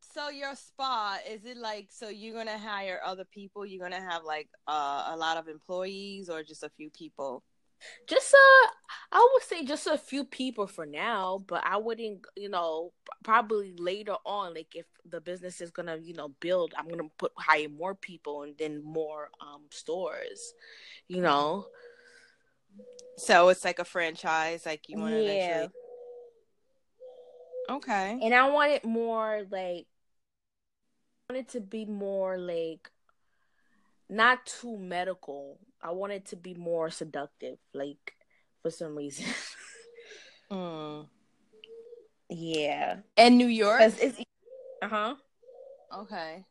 so 0.00 0.30
your 0.30 0.54
spa 0.54 1.18
is 1.28 1.44
it 1.44 1.58
like 1.58 1.88
so 1.90 2.08
you're 2.08 2.34
gonna 2.34 2.58
hire 2.58 3.00
other 3.04 3.24
people? 3.24 3.66
You're 3.66 3.82
gonna 3.82 4.00
have 4.00 4.24
like 4.24 4.48
uh, 4.66 5.10
a 5.12 5.16
lot 5.16 5.36
of 5.36 5.46
employees 5.48 6.30
or 6.30 6.42
just 6.42 6.62
a 6.62 6.70
few 6.70 6.88
people? 6.90 7.42
Just 8.06 8.34
uh, 8.34 8.68
I 9.12 9.28
would 9.32 9.42
say 9.42 9.64
just 9.64 9.86
a 9.86 9.98
few 9.98 10.24
people 10.24 10.66
for 10.66 10.86
now, 10.86 11.42
but 11.46 11.62
I 11.66 11.76
wouldn't, 11.76 12.26
you 12.36 12.48
know, 12.48 12.92
probably 13.24 13.74
later 13.76 14.16
on, 14.24 14.54
like 14.54 14.74
if 14.74 14.86
the 15.08 15.20
business 15.20 15.60
is 15.60 15.70
gonna, 15.70 15.96
you 15.96 16.14
know, 16.14 16.28
build, 16.40 16.74
I'm 16.76 16.88
gonna 16.88 17.08
put 17.18 17.32
hire 17.36 17.68
more 17.68 17.94
people 17.94 18.42
and 18.42 18.56
then 18.58 18.82
more 18.82 19.30
um 19.40 19.62
stores, 19.70 20.54
you 21.08 21.22
know. 21.22 21.66
So 23.16 23.48
it's 23.48 23.64
like 23.64 23.78
a 23.78 23.84
franchise, 23.84 24.64
like 24.64 24.88
you 24.88 24.98
want 24.98 25.14
to 25.14 25.22
yeah. 25.22 25.30
eventually. 25.32 25.74
Okay. 27.70 28.18
And 28.22 28.34
I 28.34 28.50
want 28.50 28.72
it 28.72 28.84
more 28.84 29.46
like 29.50 29.86
I 31.28 31.32
want 31.32 31.46
it 31.46 31.48
to 31.50 31.60
be 31.60 31.84
more 31.84 32.38
like 32.38 32.90
not 34.08 34.44
too 34.44 34.76
medical. 34.76 35.58
I 35.82 35.92
want 35.92 36.12
it 36.12 36.26
to 36.26 36.36
be 36.36 36.54
more 36.54 36.90
seductive, 36.90 37.58
like 37.72 38.14
for 38.62 38.70
some 38.70 38.96
reason. 38.96 39.26
mm. 40.50 41.06
Yeah. 42.28 42.96
And 43.16 43.38
New 43.38 43.46
York? 43.46 43.82
Uh 44.82 44.88
huh. 44.88 45.14
Okay. 45.94 46.44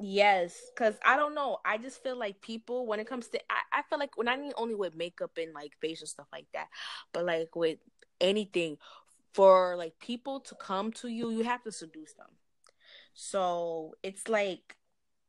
Yes, 0.00 0.60
because 0.74 0.96
I 1.04 1.16
don't 1.16 1.34
know. 1.34 1.58
I 1.64 1.78
just 1.78 2.02
feel 2.02 2.16
like 2.16 2.40
people, 2.40 2.86
when 2.86 2.98
it 2.98 3.06
comes 3.06 3.28
to, 3.28 3.40
I, 3.48 3.78
I 3.78 3.82
feel 3.88 3.98
like 3.98 4.16
when 4.16 4.28
I 4.28 4.36
mean 4.36 4.52
only 4.56 4.74
with 4.74 4.96
makeup 4.96 5.30
and 5.36 5.54
like 5.54 5.72
facial 5.80 6.08
stuff 6.08 6.26
like 6.32 6.46
that, 6.52 6.66
but 7.12 7.24
like 7.24 7.54
with 7.54 7.78
anything, 8.20 8.76
for 9.32 9.76
like 9.76 9.98
people 10.00 10.40
to 10.40 10.54
come 10.56 10.92
to 10.92 11.08
you, 11.08 11.30
you 11.30 11.44
have 11.44 11.62
to 11.64 11.72
seduce 11.72 12.14
them. 12.14 12.26
So 13.14 13.94
it's 14.02 14.28
like 14.28 14.76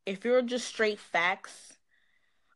if 0.05 0.25
you're 0.25 0.41
just 0.41 0.67
straight 0.67 0.99
facts, 0.99 1.74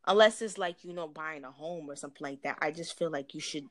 unless 0.09 0.41
it's 0.41 0.57
like 0.57 0.83
you 0.83 0.93
know 0.93 1.07
buying 1.07 1.45
a 1.45 1.51
home 1.51 1.89
or 1.89 1.95
something 1.95 2.25
like 2.25 2.41
that, 2.41 2.57
I 2.61 2.71
just 2.71 2.97
feel 2.97 3.09
like 3.09 3.33
you 3.33 3.39
should 3.39 3.63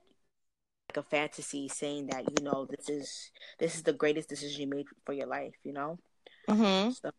like 0.89 1.05
a 1.05 1.09
fantasy 1.09 1.69
saying 1.69 2.07
that 2.07 2.23
you 2.23 2.45
know 2.45 2.67
this 2.67 2.89
is 2.89 3.31
this 3.59 3.75
is 3.75 3.83
the 3.83 3.93
greatest 3.93 4.31
decision 4.31 4.63
you 4.63 4.67
made 4.69 4.87
for 5.05 5.13
your 5.13 5.27
life. 5.27 5.55
You 5.65 5.75
know. 5.75 5.99
Mm-hmm. 6.49 6.93
So, 6.93 7.11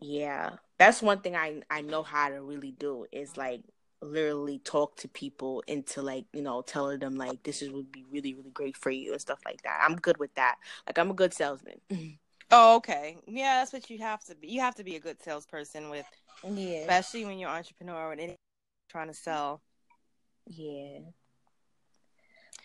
yeah, 0.00 0.50
that's 0.78 1.02
one 1.02 1.20
thing 1.20 1.36
I 1.36 1.62
I 1.70 1.82
know 1.82 2.02
how 2.02 2.30
to 2.30 2.42
really 2.42 2.72
do 2.72 3.06
is 3.12 3.36
like 3.36 3.60
literally 4.02 4.58
talk 4.58 4.96
to 4.96 5.08
people 5.08 5.62
into 5.66 6.02
like 6.02 6.24
you 6.32 6.42
know 6.42 6.62
telling 6.62 6.98
them 6.98 7.16
like 7.16 7.42
this 7.42 7.62
is 7.62 7.70
would 7.70 7.90
be 7.90 8.04
really 8.10 8.34
really 8.34 8.50
great 8.50 8.76
for 8.76 8.90
you 8.90 9.12
and 9.12 9.20
stuff 9.20 9.38
like 9.46 9.60
that 9.62 9.80
i'm 9.82 9.96
good 9.96 10.18
with 10.18 10.32
that 10.34 10.56
like 10.86 10.98
i'm 10.98 11.10
a 11.10 11.14
good 11.14 11.32
salesman 11.32 11.80
oh 12.50 12.76
okay. 12.76 13.16
Yeah 13.26 13.60
that's 13.60 13.72
what 13.72 13.90
you 13.90 13.98
have 13.98 14.22
to 14.24 14.34
be. 14.34 14.48
You 14.48 14.60
have 14.60 14.74
to 14.76 14.84
be 14.84 14.96
a 14.96 15.00
good 15.00 15.22
salesperson 15.22 15.90
with 15.90 16.06
yeah 16.44 16.80
especially 16.80 17.24
when 17.24 17.38
you're 17.38 17.50
entrepreneur 17.50 18.12
and 18.12 18.36
trying 18.88 19.08
to 19.08 19.14
sell. 19.14 19.62
Yeah. 20.46 21.00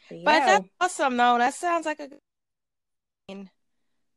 But, 0.09 0.17
yeah. 0.17 0.23
but 0.25 0.39
that's 0.45 0.67
awesome 0.79 1.17
though. 1.17 1.37
That 1.37 1.53
sounds 1.53 1.85
like 1.85 1.99
a 1.99 2.07
good 2.07 3.49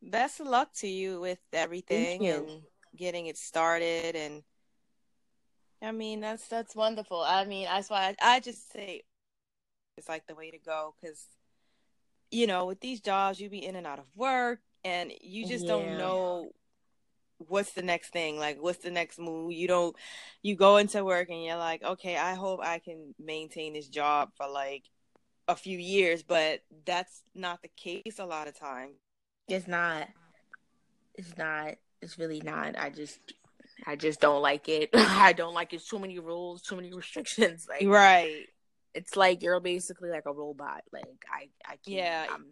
best 0.03 0.41
of 0.41 0.47
luck 0.47 0.73
to 0.75 0.89
you 0.89 1.21
with 1.21 1.39
everything 1.53 2.25
you. 2.25 2.35
and 2.35 2.63
getting 2.97 3.27
it 3.27 3.39
started. 3.39 4.17
And 4.17 4.43
I 5.83 5.93
mean, 5.93 6.21
that's 6.21 6.47
that's 6.49 6.75
wonderful. 6.75 7.23
I 7.23 7.45
mean, 7.45 7.67
that's 7.67 7.91
why 7.91 8.15
I, 8.21 8.37
I 8.37 8.41
just 8.41 8.73
say 8.73 9.03
it's 9.97 10.09
like 10.09 10.27
the 10.27 10.35
way 10.35 10.51
to 10.51 10.59
go 10.59 10.95
because 11.01 11.25
you 12.31 12.47
know, 12.47 12.67
with 12.67 12.81
these 12.81 13.01
jobs, 13.01 13.41
you 13.41 13.49
be 13.49 13.65
in 13.65 13.77
and 13.77 13.87
out 13.87 14.01
of 14.01 14.07
work, 14.17 14.61
and 14.85 15.13
you 15.21 15.47
just 15.47 15.65
yeah. 15.65 15.71
don't 15.71 15.99
know 15.99 16.51
what's 17.49 17.73
the 17.73 17.83
next 17.83 18.11
thing 18.11 18.39
like 18.39 18.63
what's 18.63 18.79
the 18.79 18.91
next 18.91 19.19
move 19.19 19.53
you 19.53 19.67
don't 19.67 19.97
you 20.43 20.55
go 20.55 20.77
into 20.77 21.05
work 21.05 21.29
and 21.31 21.45
you're 21.45 21.57
like 21.57 21.83
okay 21.83 22.17
i 22.17 22.35
hope 22.35 22.61
i 22.63 22.79
can 22.79 23.15
maintain 23.19 23.73
this 23.73 23.89
job 23.89 24.31
for 24.37 24.49
like 24.49 24.85
a 25.49 25.57
few 25.57 25.77
years 25.77 26.23
but 26.23 26.61
that's 26.87 27.23
not 27.35 27.61
the 27.61 27.71
case 27.77 28.19
a 28.19 28.25
lot 28.25 28.49
of 28.49 28.59
time 28.59 28.91
it's 29.49 29.67
not 29.67 30.09
it's 31.17 31.37
not 31.37 31.75
it's 32.01 32.19
really 32.19 32.41
not 32.41 32.79
i 32.79 32.89
just 32.89 33.19
I 33.87 33.97
just 33.97 34.21
don't 34.21 34.43
like 34.43 34.69
it. 34.69 34.91
I 34.95 35.33
don't 35.33 35.55
like 35.55 35.73
it. 35.73 35.87
Too 35.87 35.99
many 35.99 36.19
rules, 36.19 36.63
too 36.63 36.77
many 36.77 36.93
restrictions. 36.95 37.67
Like 37.69 37.87
right. 37.87 38.47
It's 38.95 39.17
like 39.17 39.43
you're 39.43 39.61
basically 39.61 40.11
like 40.11 40.27
a 40.27 40.33
robot. 40.33 40.83
Like 40.93 41.05
I, 41.33 41.49
I 41.67 41.71
can't. 41.71 41.81
Yeah, 41.87 42.27
I'm, 42.31 42.47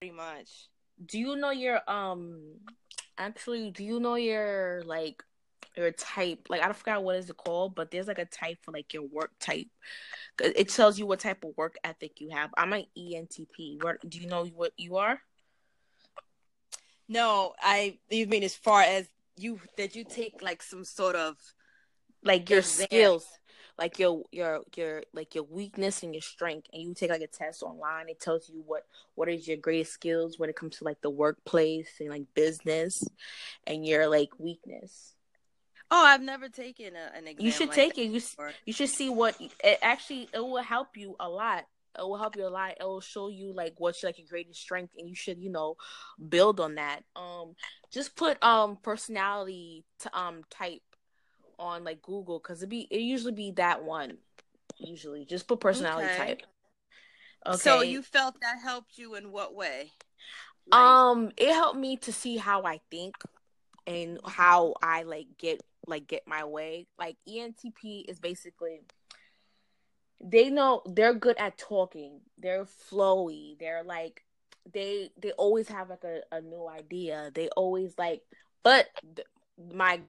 pretty 0.00 0.14
much. 0.14 0.68
Do 1.04 1.18
you 1.18 1.36
know 1.36 1.50
your 1.50 1.80
um? 1.88 2.40
Actually, 3.16 3.70
do 3.70 3.84
you 3.84 4.00
know 4.00 4.14
your 4.14 4.82
like 4.84 5.22
your 5.76 5.92
type? 5.92 6.46
Like 6.48 6.62
I 6.62 6.72
forgot 6.72 7.02
what 7.02 7.16
is 7.16 7.30
it 7.30 7.36
called, 7.36 7.74
but 7.74 7.90
there's 7.90 8.08
like 8.08 8.18
a 8.18 8.24
type 8.24 8.58
for 8.62 8.72
like 8.72 8.92
your 8.92 9.04
work 9.04 9.32
type. 9.40 9.68
It 10.40 10.68
tells 10.68 10.98
you 10.98 11.06
what 11.06 11.20
type 11.20 11.44
of 11.44 11.56
work 11.56 11.76
ethic 11.82 12.20
you 12.20 12.30
have. 12.30 12.50
I'm 12.56 12.72
an 12.72 12.84
ENTP. 12.96 13.82
What 13.82 14.08
do 14.08 14.18
you 14.18 14.28
know 14.28 14.44
what 14.46 14.72
you 14.76 14.96
are? 14.96 15.20
No, 17.08 17.54
I. 17.60 17.98
You 18.10 18.26
mean 18.26 18.42
as 18.42 18.54
far 18.54 18.82
as 18.82 19.08
you 19.36 19.60
that 19.76 19.94
you 19.94 20.04
take 20.04 20.42
like 20.42 20.62
some 20.62 20.84
sort 20.84 21.16
of 21.16 21.36
like 22.22 22.50
your 22.50 22.60
exam. 22.60 22.86
skills 22.86 23.37
like 23.78 23.98
your 23.98 24.24
your 24.32 24.60
your 24.76 25.02
like 25.14 25.34
your 25.34 25.44
weakness 25.44 26.02
and 26.02 26.14
your 26.14 26.22
strength 26.22 26.66
and 26.72 26.82
you 26.82 26.94
take 26.94 27.10
like 27.10 27.22
a 27.22 27.26
test 27.26 27.62
online 27.62 28.08
it 28.08 28.20
tells 28.20 28.48
you 28.48 28.62
what 28.66 28.84
what 29.14 29.28
is 29.28 29.46
your 29.46 29.56
greatest 29.56 29.92
skills 29.92 30.38
when 30.38 30.50
it 30.50 30.56
comes 30.56 30.76
to 30.76 30.84
like 30.84 31.00
the 31.00 31.10
workplace 31.10 31.88
and 32.00 32.10
like 32.10 32.24
business 32.34 33.04
and 33.66 33.86
your 33.86 34.08
like 34.08 34.30
weakness 34.38 35.14
oh 35.90 36.04
i've 36.04 36.22
never 36.22 36.48
taken 36.48 36.94
a, 36.96 37.16
an 37.16 37.26
exam 37.26 37.44
you 37.44 37.50
should 37.52 37.68
like 37.68 37.76
take 37.76 37.98
it 37.98 38.10
you, 38.10 38.20
you 38.66 38.72
should 38.72 38.88
see 38.88 39.08
what 39.08 39.40
it 39.40 39.78
actually 39.80 40.28
it 40.34 40.40
will 40.40 40.62
help 40.62 40.96
you 40.96 41.14
a 41.20 41.28
lot 41.28 41.64
it 41.98 42.02
will 42.02 42.18
help 42.18 42.36
you 42.36 42.46
a 42.46 42.48
lot. 42.48 42.74
It 42.78 42.84
will 42.84 43.00
show 43.00 43.28
you 43.28 43.52
like 43.52 43.74
what's 43.78 44.02
like 44.04 44.18
your 44.18 44.26
greatest 44.28 44.60
strength, 44.60 44.94
and 44.96 45.08
you 45.08 45.14
should 45.14 45.38
you 45.38 45.50
know 45.50 45.76
build 46.28 46.60
on 46.60 46.76
that. 46.76 47.02
Um, 47.16 47.54
just 47.90 48.14
put 48.14 48.42
um 48.42 48.78
personality 48.82 49.84
to 50.00 50.18
um 50.18 50.42
type 50.50 50.82
on 51.58 51.84
like 51.84 52.02
Google 52.02 52.38
because 52.38 52.62
it 52.62 52.68
be 52.68 52.86
it 52.90 53.00
usually 53.00 53.32
be 53.32 53.52
that 53.52 53.84
one. 53.84 54.18
Usually, 54.78 55.24
just 55.24 55.48
put 55.48 55.60
personality 55.60 56.08
okay. 56.08 56.16
type. 56.16 56.42
Okay. 57.46 57.56
So 57.56 57.82
you 57.82 58.02
felt 58.02 58.36
that 58.40 58.58
helped 58.62 58.98
you 58.98 59.14
in 59.14 59.32
what 59.32 59.54
way? 59.54 59.92
Like... 60.70 60.80
Um, 60.80 61.30
it 61.36 61.52
helped 61.52 61.78
me 61.78 61.96
to 61.98 62.12
see 62.12 62.36
how 62.36 62.62
I 62.64 62.80
think 62.90 63.16
and 63.86 64.20
how 64.24 64.74
I 64.82 65.04
like 65.04 65.26
get 65.38 65.62
like 65.86 66.06
get 66.06 66.22
my 66.26 66.44
way. 66.44 66.86
Like 66.98 67.16
ENTP 67.28 68.04
is 68.08 68.20
basically 68.20 68.80
they 70.20 70.50
know 70.50 70.82
they're 70.86 71.14
good 71.14 71.38
at 71.38 71.58
talking. 71.58 72.20
They're 72.36 72.66
flowy. 72.66 73.58
They're 73.58 73.82
like 73.82 74.24
they 74.70 75.10
they 75.20 75.32
always 75.32 75.68
have 75.68 75.88
like 75.90 76.04
a, 76.04 76.20
a 76.30 76.40
new 76.40 76.68
idea. 76.68 77.30
They 77.34 77.48
always 77.50 77.94
like 77.98 78.22
but 78.62 78.86
th- 79.16 79.26
my 79.72 80.02